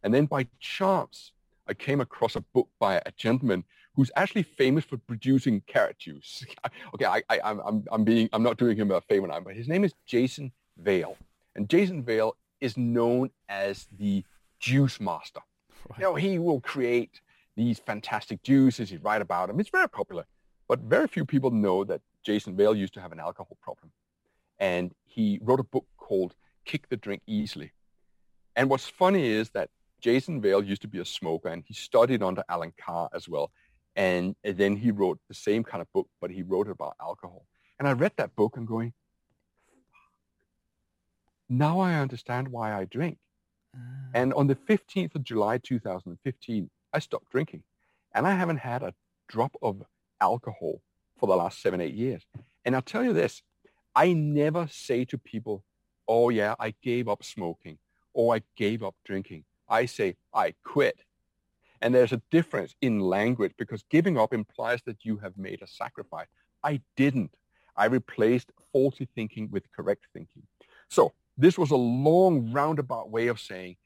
[0.02, 1.32] And then by chance,
[1.70, 3.64] I came across a book by a gentleman
[3.94, 6.44] who's actually famous for producing carrot juice.
[6.94, 9.54] okay, I, I, I'm, I'm, I'm being, I'm not doing him a favor now, but
[9.54, 11.16] his name is Jason Vale.
[11.54, 14.24] And Jason Vale is known as the
[14.58, 15.40] juice master.
[15.96, 17.20] You know, he will create
[17.56, 18.90] these fantastic juices.
[18.90, 19.60] He's write about them.
[19.60, 20.26] It's very popular.
[20.68, 23.92] But very few people know that Jason Vale used to have an alcohol problem.
[24.58, 27.72] And he wrote a book called Kick the Drink Easily.
[28.56, 29.70] And what's funny is that
[30.00, 33.50] Jason Vale used to be a smoker and he studied under Allen Carr as well.
[33.96, 37.44] And, and then he wrote the same kind of book, but he wrote about alcohol.
[37.78, 38.92] And I read that book and going,
[41.48, 43.18] now I understand why I drink.
[43.74, 43.80] Ah.
[44.14, 47.64] And on the 15th of July 2015, I stopped drinking.
[48.14, 48.94] And I haven't had a
[49.28, 49.82] drop of
[50.20, 50.80] alcohol
[51.18, 52.24] for the last seven, eight years.
[52.64, 53.42] And I'll tell you this,
[53.94, 55.64] I never say to people,
[56.06, 57.78] oh yeah, I gave up smoking
[58.12, 59.44] or I gave up drinking.
[59.70, 61.00] I say, I quit.
[61.80, 65.66] And there's a difference in language because giving up implies that you have made a
[65.66, 66.26] sacrifice.
[66.62, 67.34] I didn't.
[67.76, 70.42] I replaced faulty thinking with correct thinking.
[70.88, 73.76] So this was a long roundabout way of saying,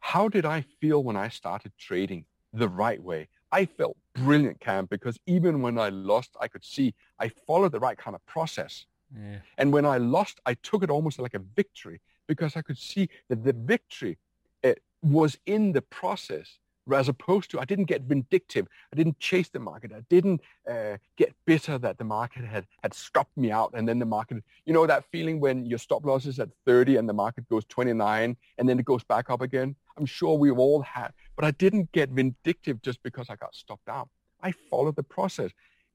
[0.00, 3.28] how did I feel when I started trading the right way?
[3.52, 7.80] I felt brilliant, Cam, because even when I lost, I could see I followed the
[7.80, 8.86] right kind of process.
[9.14, 9.38] Yeah.
[9.56, 13.08] And when I lost, I took it almost like a victory because I could see
[13.28, 14.18] that the victory
[14.62, 16.58] it was in the process
[16.94, 18.66] as opposed to I didn't get vindictive.
[18.92, 19.92] I didn't chase the market.
[19.92, 20.40] I didn't
[20.70, 23.72] uh, get bitter that the market had, had stopped me out.
[23.74, 26.96] And then the market, you know, that feeling when your stop loss is at 30
[26.96, 29.74] and the market goes 29 and then it goes back up again.
[29.98, 33.88] I'm sure we've all had, but I didn't get vindictive just because I got stopped
[33.88, 34.08] out.
[34.42, 35.50] I followed the process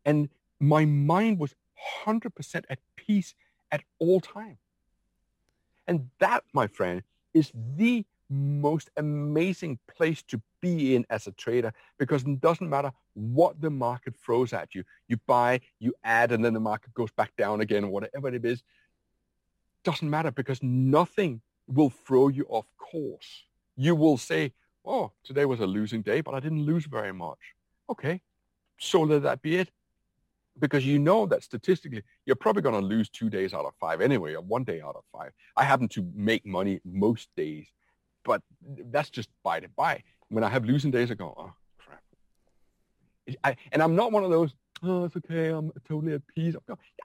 [0.06, 0.28] and
[0.60, 1.56] my mind was
[2.06, 3.34] 100% at peace
[3.72, 4.58] at all time.
[5.88, 7.04] And that, my friend,
[7.34, 12.92] is the most amazing place to be in as a trader because it doesn't matter
[13.14, 14.84] what the market throws at you.
[15.08, 18.64] You buy, you add, and then the market goes back down again, whatever it is.
[19.84, 23.44] Doesn't matter because nothing will throw you off course.
[23.76, 24.54] You will say,
[24.86, 27.40] oh, today was a losing day, but I didn't lose very much.
[27.90, 28.22] Okay,
[28.78, 29.70] so let that be it.
[30.60, 34.02] Because you know that statistically, you're probably going to lose two days out of five
[34.02, 35.32] anyway, or one day out of five.
[35.56, 37.68] I happen to make money most days
[38.24, 38.42] but
[38.92, 40.04] that's just by the by.
[40.30, 42.02] When I have losing days, I go, oh crap.
[43.44, 44.54] I, and I'm not one of those.
[44.84, 45.50] Oh, it's okay.
[45.50, 46.56] I'm totally at peace.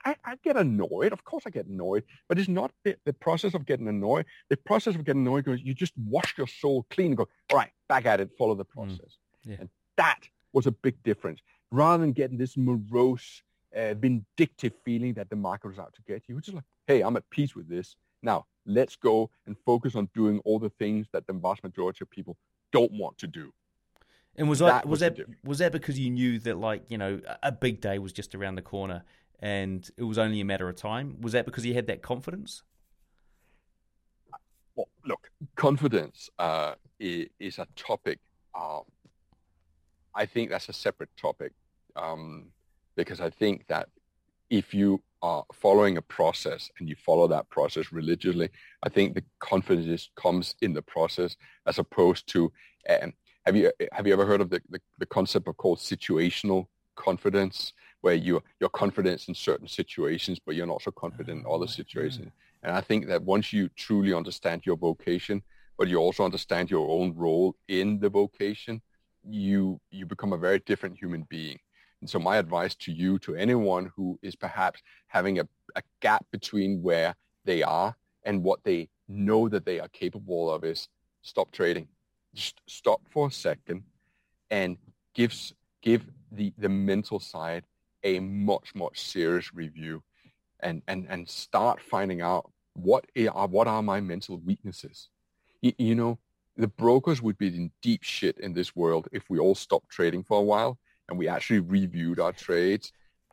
[0.05, 1.13] I, I get annoyed.
[1.13, 2.05] Of course, I get annoyed.
[2.27, 4.25] But it's not the, the process of getting annoyed.
[4.49, 5.61] The process of getting annoyed goes.
[5.63, 7.29] You just wash your soul clean and go.
[7.53, 8.31] All right, back at it.
[8.39, 8.71] Follow the mm.
[8.71, 9.19] process.
[9.47, 9.51] Mm.
[9.51, 9.57] Yeah.
[9.61, 10.21] And that
[10.53, 11.41] was a big difference.
[11.71, 13.43] Rather than getting this morose,
[13.77, 17.03] uh, vindictive feeling that the market was out to get you, which is like, hey,
[17.03, 17.97] I'm at peace with this.
[18.23, 22.11] Now, let's go and focus on doing all the things that the vast majority of
[22.11, 22.37] people
[22.73, 23.53] don't want to do.
[24.37, 27.21] And was that, was, was that was that because you knew that like you know
[27.43, 29.03] a big day was just around the corner
[29.41, 31.17] and it was only a matter of time?
[31.21, 32.63] Was that because you had that confidence?
[34.75, 38.19] Well, look, confidence uh, is, is, a topic.
[38.55, 38.81] Uh,
[40.15, 41.53] I think that's a separate topic
[41.95, 42.49] um,
[42.95, 43.89] because I think that
[44.51, 48.49] if you are following a process and you follow that process religiously,
[48.83, 51.37] I think the confidence comes in the process
[51.67, 52.53] as opposed to
[52.89, 53.13] um,
[53.45, 57.73] have you have you ever heard of the, the, the, concept of called situational confidence
[58.01, 62.33] where you you're confident in certain situations but you're not so confident in other situations?
[62.63, 65.43] And I think that once you truly understand your vocation
[65.79, 68.83] but you also understand your own role in the vocation
[69.29, 71.59] you you become a very different human being
[72.07, 76.25] and so my advice to you, to anyone who is perhaps having a, a gap
[76.31, 80.87] between where they are and what they know that they are capable of is
[81.23, 81.89] stop trading.
[82.33, 83.83] Just stop for a second
[84.53, 84.77] and
[85.15, 85.35] give,
[85.83, 87.65] give the, the mental side
[88.05, 90.01] a much, much serious review
[90.61, 95.09] and, and, and start finding out what are, what are my mental weaknesses.
[95.61, 96.21] You, you know,
[96.57, 100.23] the brokers would be in deep shit in this world if we all stopped trading
[100.23, 100.79] for a while
[101.09, 102.93] and we actually reviewed our trades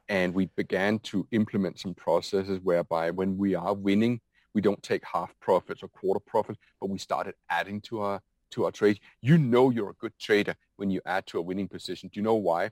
[0.09, 4.19] and we began to implement some processes whereby when we are winning,
[4.53, 8.21] we don't take half profits or quarter profits, but we started adding to our
[8.51, 8.99] to our trades.
[9.21, 12.09] You know you're a good trader when you add to a winning position.
[12.13, 12.65] Do you know why?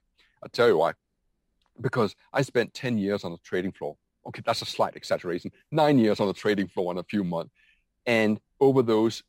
[0.44, 0.94] I'll tell you why.
[1.80, 3.98] Because I spent 10 years on the trading floor.
[4.28, 5.52] Okay, that's a slight exaggeration.
[5.72, 7.52] Nine years on the trading floor in a few months.
[8.06, 9.24] And over those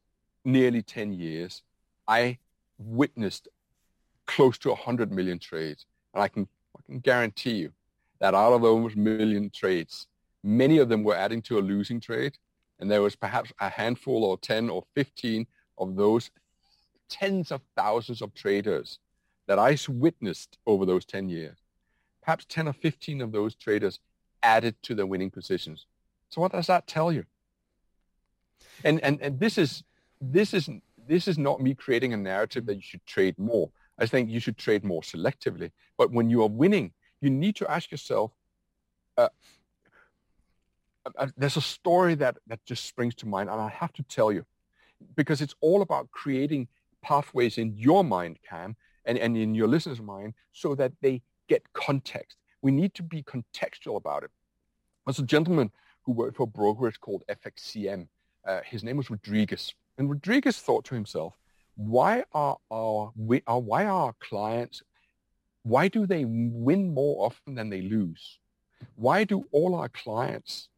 [0.44, 1.62] nearly 10 years,
[2.06, 2.38] I
[2.76, 3.48] witnessed
[4.34, 5.86] close to 100 million trades.
[6.14, 7.72] And I can, I can guarantee you
[8.20, 10.06] that out of those million trades,
[10.42, 12.38] many of them were adding to a losing trade.
[12.78, 15.46] And there was perhaps a handful or 10 or 15
[15.78, 16.30] of those
[17.08, 18.98] tens of thousands of traders
[19.46, 21.56] that I witnessed over those 10 years.
[22.22, 24.00] Perhaps 10 or 15 of those traders
[24.42, 25.86] added to their winning positions.
[26.28, 27.24] So what does that tell you?
[28.84, 29.84] And, and, and this is,
[30.20, 30.68] this is,
[31.06, 33.70] this is not me creating a narrative that you should trade more.
[34.02, 35.70] I think you should trade more selectively.
[35.96, 38.32] But when you are winning, you need to ask yourself,
[39.16, 39.28] uh,
[41.06, 44.02] uh, uh, there's a story that, that just springs to mind, and I have to
[44.02, 44.44] tell you,
[45.14, 46.66] because it's all about creating
[47.00, 48.74] pathways in your mind, Cam,
[49.04, 52.38] and, and in your listeners' mind, so that they get context.
[52.60, 54.30] We need to be contextual about it.
[55.06, 55.70] There's a gentleman
[56.02, 58.08] who worked for a brokerage called FXCM.
[58.44, 59.74] Uh, his name was Rodriguez.
[59.96, 61.34] And Rodriguez thought to himself,
[61.76, 64.82] why are our, uh, why are our clients,
[65.62, 68.38] why do they win more often than they lose?
[68.96, 70.68] Why do all our clients,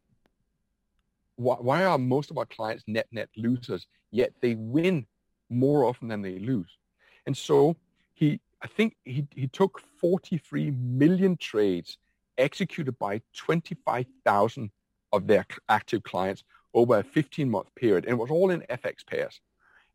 [1.35, 5.05] why, why are most of our clients net net losers, yet they win
[5.49, 6.77] more often than they lose?
[7.25, 7.75] And so
[8.13, 11.97] he, I think he, he took 43 million trades
[12.37, 14.71] executed by 25,000
[15.11, 16.43] of their active clients
[16.73, 18.05] over a 15 month period.
[18.05, 19.39] And it was all in FX pairs.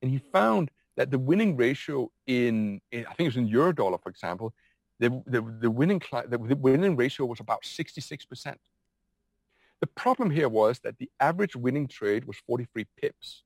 [0.03, 0.71] And he found
[1.01, 4.53] that the winning ratio in, in I think it was in Eurodollar, for example,
[4.99, 8.55] the, the, the, winning, the winning ratio was about 66%.
[9.81, 13.45] The problem here was that the average winning trade was 43 pips,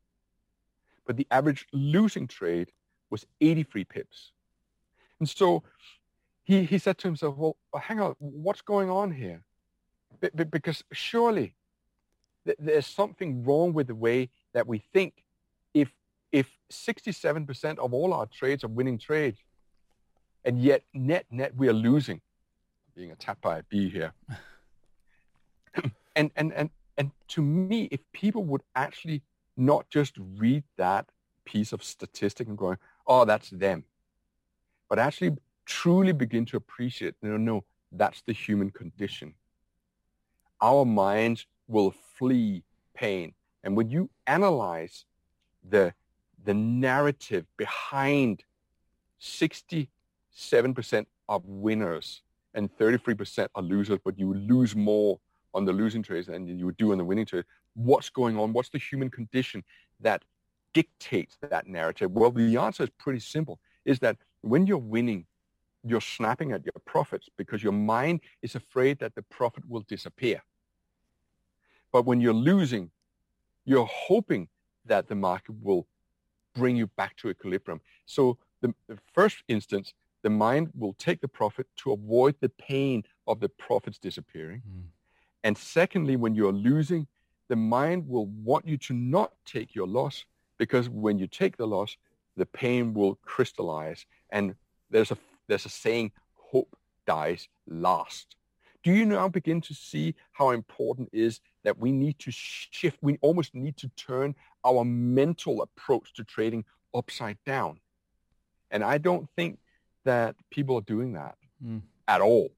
[1.07, 2.72] but the average losing trade
[3.09, 4.32] was 83 pips.
[5.20, 5.62] And so
[6.42, 9.44] he, he said to himself, well, hang on, what's going on here?
[10.50, 11.55] because surely
[12.59, 15.22] there's something wrong with the way that we think
[15.72, 15.92] if
[16.35, 19.39] if 67% of all our trades are winning trades
[20.45, 22.20] and yet net net we are losing
[22.97, 24.12] being attacked by a bee here
[26.16, 29.22] and and and and to me if people would actually
[29.57, 31.07] not just read that
[31.45, 33.85] piece of statistic and going oh that's them
[34.89, 39.35] but actually truly begin to appreciate no no that's the human condition
[40.61, 42.64] our minds will flee
[42.95, 43.35] pain.
[43.62, 45.05] And when you analyze
[45.68, 45.95] the,
[46.45, 48.45] the narrative behind
[49.20, 49.88] 67%
[51.28, 52.22] of winners
[52.55, 55.18] and 33% are losers, but you lose more
[55.55, 57.45] on the losing trades than you would do on the winning trade.
[57.74, 58.53] What's going on?
[58.53, 59.64] What's the human condition
[60.01, 60.22] that
[60.72, 62.11] dictates that narrative?
[62.12, 65.26] Well, the answer is pretty simple, is that when you're winning,
[65.86, 70.42] you're snapping at your profits because your mind is afraid that the profit will disappear.
[71.92, 72.90] But when you're losing,
[73.64, 74.49] you're hoping
[74.86, 75.86] that the market will
[76.55, 77.80] bring you back to equilibrium.
[78.07, 83.05] So the, the first instance, the mind will take the profit to avoid the pain
[83.26, 84.62] of the profits disappearing.
[84.68, 84.84] Mm.
[85.42, 87.07] And secondly, when you're losing,
[87.48, 90.24] the mind will want you to not take your loss
[90.59, 91.96] because when you take the loss,
[92.36, 94.07] the pain will crystallize.
[94.30, 94.55] And
[94.90, 96.74] there's a, there's a saying, hope
[97.07, 98.36] dies last.
[98.82, 103.19] Do you now begin to see how important is that we need to shift, we
[103.23, 104.35] almost need to turn
[104.65, 107.81] our mental approach to trading upside down.
[108.71, 109.59] And I don't think
[110.05, 111.81] that people are doing that mm.
[112.07, 112.51] at all.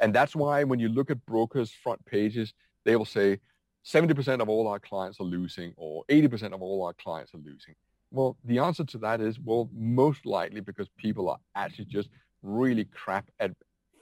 [0.00, 2.52] And that's why when you look at brokers' front pages,
[2.84, 3.38] they will say
[3.84, 7.74] 70% of all our clients are losing or 80% of all our clients are losing.
[8.10, 12.08] Well, the answer to that is, well, most likely because people are actually just
[12.42, 13.52] really crap at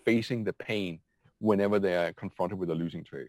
[0.04, 1.00] facing the pain
[1.38, 3.28] whenever they are confronted with a losing trade.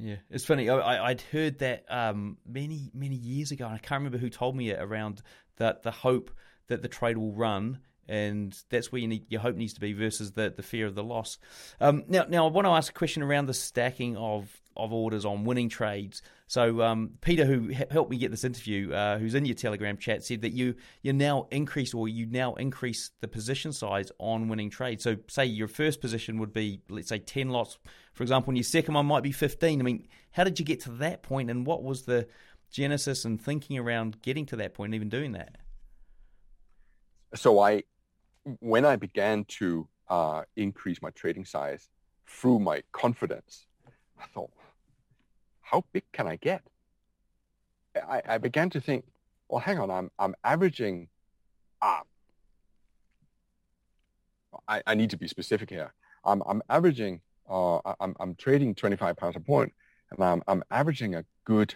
[0.00, 0.70] Yeah, it's funny.
[0.70, 4.54] I, would heard that um, many many years ago, and I can't remember who told
[4.56, 5.22] me it around
[5.56, 6.30] that the hope
[6.68, 9.92] that the trade will run, and that's where you need, your hope needs to be
[9.94, 11.38] versus the, the fear of the loss.
[11.80, 14.48] Um, now, now I want to ask a question around the stacking of
[14.78, 16.22] of orders on winning trades.
[16.46, 20.24] So um, Peter, who helped me get this interview, uh, who's in your Telegram chat,
[20.24, 24.70] said that you you now increase or you now increase the position size on winning
[24.70, 25.04] trades.
[25.04, 27.78] So say your first position would be let's say ten lots,
[28.14, 29.80] for example, and your second one might be fifteen.
[29.80, 32.28] I mean, how did you get to that point, and what was the
[32.70, 35.56] genesis and thinking around getting to that point, and even doing that?
[37.34, 37.82] So I,
[38.60, 41.90] when I began to uh, increase my trading size
[42.26, 43.66] through my confidence,
[44.18, 44.50] I thought,
[45.70, 46.62] how big can I get?
[47.96, 49.04] I, I began to think,
[49.48, 51.08] well, hang on, I'm, I'm averaging,
[51.82, 52.00] uh,
[54.66, 55.92] I, I need to be specific here.
[56.24, 59.72] I'm, I'm averaging, uh, I'm, I'm trading 25 pounds a point,
[60.10, 61.74] and I'm, I'm averaging a good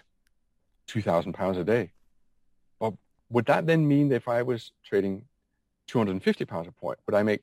[0.87, 1.91] 2,000 pounds a day.
[2.79, 2.93] But
[3.29, 5.25] would that then mean if I was trading
[5.87, 7.41] 250 pounds a point, would I make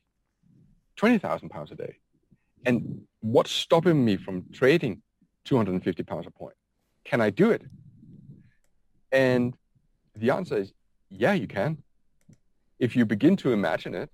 [0.97, 1.97] 20,000 pounds a day?
[2.67, 5.03] And what's stopping me from trading
[5.45, 6.55] 250 pounds a point.
[7.05, 7.63] Can I do it?
[9.13, 9.55] And
[10.17, 10.73] the answer is,
[11.09, 11.83] yeah, you can.
[12.79, 14.11] If you begin to imagine it,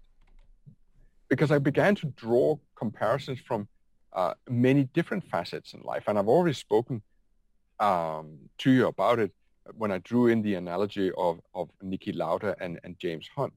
[1.29, 3.69] because I began to draw comparisons from
[4.13, 6.05] uh, many different facets in life.
[6.07, 7.03] And I've already spoken
[7.81, 9.33] um, to you about it
[9.75, 13.53] when I drew in the analogy of, of Niki Lauda and, and James Hunt.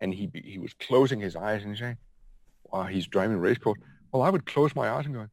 [0.00, 1.96] And he, he was closing his eyes and saying,
[2.64, 3.78] wow, he's driving a race course.
[4.10, 5.28] Well, I would close my eyes and go,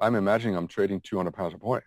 [0.00, 1.84] I'm imagining I'm trading 200 pounds a point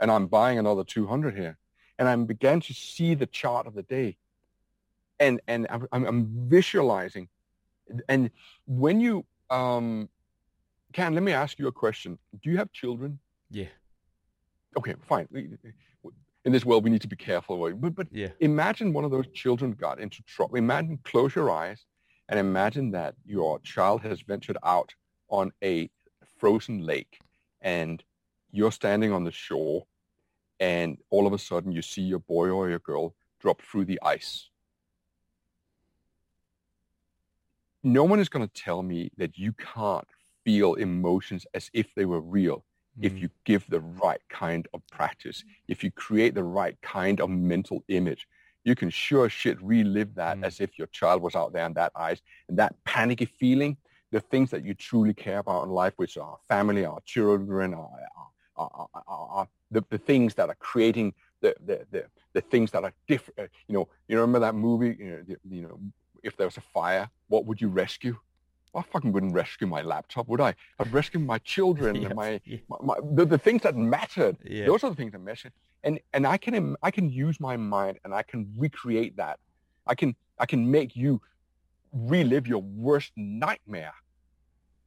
[0.00, 1.58] and I'm buying another 200 here.
[1.98, 4.16] And I began to see the chart of the day
[5.18, 7.28] and, and I'm, I'm visualizing.
[8.08, 8.30] And
[8.66, 10.08] when you, um,
[10.92, 12.18] Cam, let me ask you a question.
[12.42, 13.18] Do you have children?
[13.50, 13.66] Yeah.
[14.76, 15.28] Okay, fine.
[16.44, 17.70] In this world, we need to be careful.
[17.74, 18.28] But, but yeah.
[18.40, 20.56] imagine one of those children got into trouble.
[20.56, 21.84] Imagine, close your eyes
[22.30, 24.94] and imagine that your child has ventured out
[25.28, 25.90] on a
[26.40, 27.20] frozen lake
[27.60, 28.02] and
[28.50, 29.86] you're standing on the shore
[30.58, 34.00] and all of a sudden you see your boy or your girl drop through the
[34.02, 34.48] ice.
[37.82, 40.08] No one is going to tell me that you can't
[40.44, 42.64] feel emotions as if they were real
[42.98, 43.06] mm.
[43.06, 47.30] if you give the right kind of practice, if you create the right kind of
[47.30, 48.26] mental image.
[48.64, 50.44] You can sure shit relive that mm.
[50.44, 53.78] as if your child was out there on that ice and that panicky feeling,
[54.10, 57.90] the things that you truly care about in life, which are family, our children, our,
[58.56, 62.84] our, our, our the, the things that are creating the, the, the, the things that
[62.84, 63.38] are different.
[63.38, 65.78] Uh, you know, you remember that movie, you know, the, you know,
[66.22, 68.16] if there was a fire, what would you rescue?
[68.72, 70.54] Well, I fucking wouldn't rescue my laptop, would I?
[70.78, 74.36] I'd rescue my children yes, and my, my, my the, the, things that mattered.
[74.44, 74.66] Yeah.
[74.66, 75.52] Those are the things that mattered.
[75.82, 79.38] And and I can I can use my mind and I can recreate that.
[79.86, 81.22] I can I can make you
[81.92, 83.92] relive your worst nightmare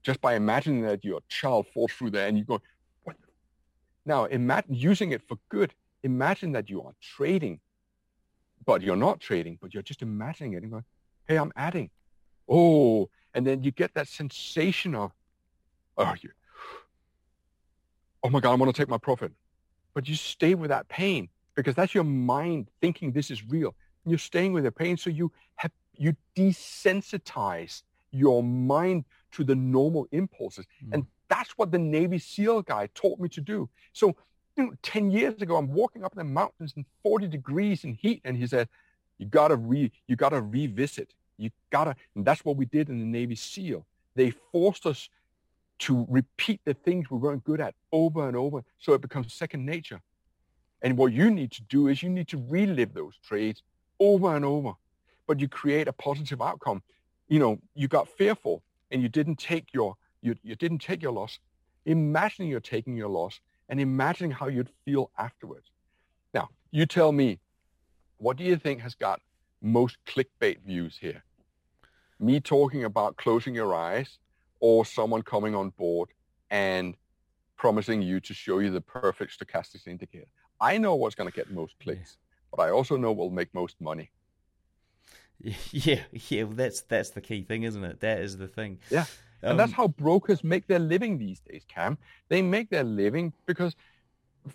[0.03, 2.61] just by imagining that your child falls through there and you go,
[3.03, 3.15] what?
[4.05, 5.73] Now imagine using it for good.
[6.03, 7.59] Imagine that you are trading,
[8.65, 10.83] but you're not trading, but you're just imagining it and going,
[11.27, 11.89] hey, I'm adding.
[12.49, 15.11] Oh, and then you get that sensation of,
[15.97, 16.29] oh, you,
[18.23, 19.31] oh my God, I want to take my profit.
[19.93, 23.75] But you stay with that pain because that's your mind thinking this is real.
[24.03, 24.97] And you're staying with the pain.
[24.97, 30.65] So you have, you desensitize your mind to the normal impulses.
[30.85, 30.93] Mm.
[30.93, 33.69] And that's what the Navy SEAL guy taught me to do.
[33.91, 34.15] So,
[34.55, 37.93] you know, 10 years ago, I'm walking up in the mountains in 40 degrees in
[37.93, 38.21] heat.
[38.23, 38.69] And he said,
[39.17, 43.05] you gotta re, you gotta revisit you gotta, and that's what we did in the
[43.05, 43.85] Navy SEAL.
[44.15, 45.09] They forced us
[45.79, 49.65] to repeat the things we weren't good at over and over so it becomes second
[49.65, 50.01] nature.
[50.81, 53.63] And what you need to do is you need to relive those trades
[53.99, 54.73] over and over,
[55.27, 56.81] but you create a positive outcome.
[57.27, 61.11] You know, you got fearful and you didn't take your, you, you didn't take your
[61.11, 61.39] loss.
[61.85, 63.39] Imagine you're taking your loss
[63.69, 65.71] and imagining how you'd feel afterwards.
[66.33, 67.39] Now, you tell me,
[68.17, 69.21] what do you think has got
[69.61, 71.23] most clickbait views here?
[72.19, 74.19] Me talking about closing your eyes
[74.59, 76.09] or someone coming on board
[76.49, 76.95] and
[77.57, 80.27] promising you to show you the perfect stochastic indicator.
[80.59, 82.17] I know what's going to get most clicks,
[82.51, 84.11] but I also know what will make most money.
[85.71, 87.99] Yeah, yeah, well, that's that's the key thing, isn't it?
[87.99, 88.79] That is the thing.
[88.89, 89.05] Yeah,
[89.41, 91.97] and um, that's how brokers make their living these days, Cam.
[92.29, 93.75] They make their living because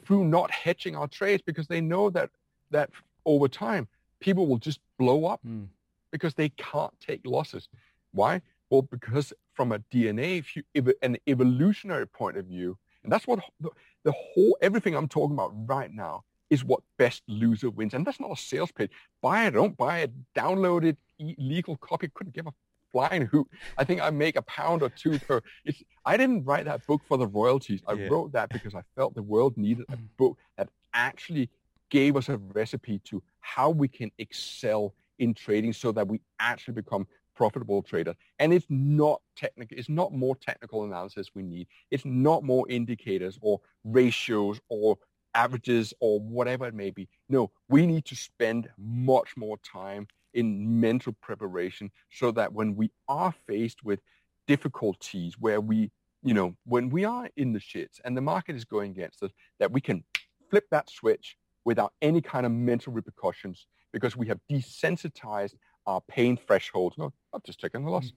[0.04, 2.30] through not hedging our trades, because they know that
[2.70, 2.90] that
[3.26, 3.86] over time
[4.20, 5.66] people will just blow up mm.
[6.10, 7.68] because they can't take losses.
[8.12, 8.40] Why?
[8.70, 13.26] Well, because from a DNA, if you if an evolutionary point of view, and that's
[13.26, 13.70] what the,
[14.04, 17.94] the whole, everything I'm talking about right now is what best loser wins.
[17.94, 18.90] And that's not a sales pitch.
[19.22, 20.96] Buy it, don't buy it, download it,
[21.38, 22.08] legal copy.
[22.14, 22.52] Couldn't give a
[22.92, 23.46] flying hoot.
[23.76, 25.40] I think I make a pound or two per.
[25.64, 27.80] It's, I didn't write that book for the royalties.
[27.86, 28.08] I yeah.
[28.08, 30.08] wrote that because I felt the world needed a mm.
[30.16, 31.50] book that actually
[31.90, 36.74] gave us a recipe to how we can excel in trading so that we actually
[36.74, 38.16] become profitable traders.
[38.40, 39.78] And it's not technical.
[39.78, 41.68] It's not more technical analysis we need.
[41.90, 44.98] It's not more indicators or ratios or
[45.34, 47.08] averages or whatever it may be.
[47.28, 52.90] No, we need to spend much more time in mental preparation so that when we
[53.08, 54.00] are faced with
[54.46, 55.90] difficulties where we,
[56.22, 59.30] you know, when we are in the shits and the market is going against us,
[59.58, 60.04] that we can
[60.50, 65.54] flip that switch without any kind of mental repercussions because we have desensitized
[65.86, 66.96] our pain thresholds.
[66.98, 68.06] No, I've just taken the loss.
[68.06, 68.12] Mm.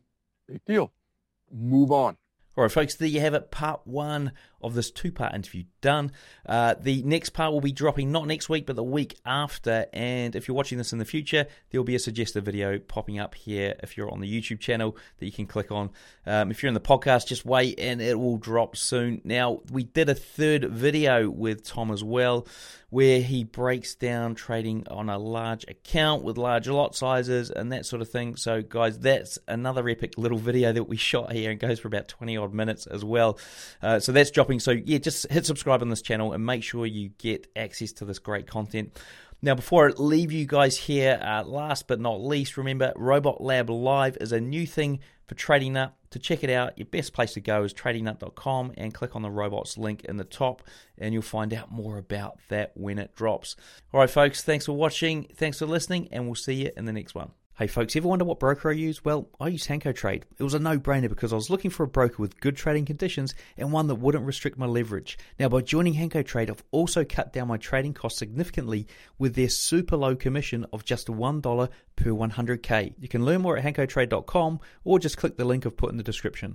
[0.47, 0.91] Big deal.
[1.51, 2.17] Move on.
[2.57, 3.49] All right, folks, there you have it.
[3.49, 6.11] Part one of this two part interview done.
[6.45, 9.85] Uh, the next part will be dropping not next week, but the week after.
[9.93, 13.35] And if you're watching this in the future, there'll be a suggested video popping up
[13.35, 15.91] here if you're on the YouTube channel that you can click on.
[16.25, 19.21] Um, if you're in the podcast, just wait and it will drop soon.
[19.23, 22.45] Now, we did a third video with Tom as well
[22.91, 27.85] where he breaks down trading on a large account with large lot sizes and that
[27.85, 28.35] sort of thing.
[28.35, 32.09] So, guys, that's another epic little video that we shot here and goes for about
[32.09, 33.39] 20 odd minutes as well.
[33.81, 34.59] Uh, so, that's dropping.
[34.59, 38.05] So, yeah, just hit subscribe on this channel and make sure you get access to
[38.05, 38.99] this great content.
[39.41, 43.69] Now, before I leave you guys here, uh, last but not least, remember Robot Lab
[43.69, 44.99] Live is a new thing
[45.31, 45.93] for Trading Nut.
[46.09, 49.31] To check it out, your best place to go is tradingnut.com and click on the
[49.31, 50.61] robots link in the top,
[50.97, 53.55] and you'll find out more about that when it drops.
[53.93, 56.91] All right, folks, thanks for watching, thanks for listening, and we'll see you in the
[56.91, 57.31] next one.
[57.61, 59.05] Hey folks, ever wonder what broker I use?
[59.05, 60.25] Well, I use Hanko Trade.
[60.39, 63.35] It was a no-brainer because I was looking for a broker with good trading conditions
[63.55, 65.19] and one that wouldn't restrict my leverage.
[65.37, 68.87] Now, by joining Hanko Trade, I've also cut down my trading costs significantly
[69.19, 72.95] with their super low commission of just $1 per 100k.
[72.99, 76.03] You can learn more at hankotrade.com or just click the link I've put in the
[76.03, 76.49] description.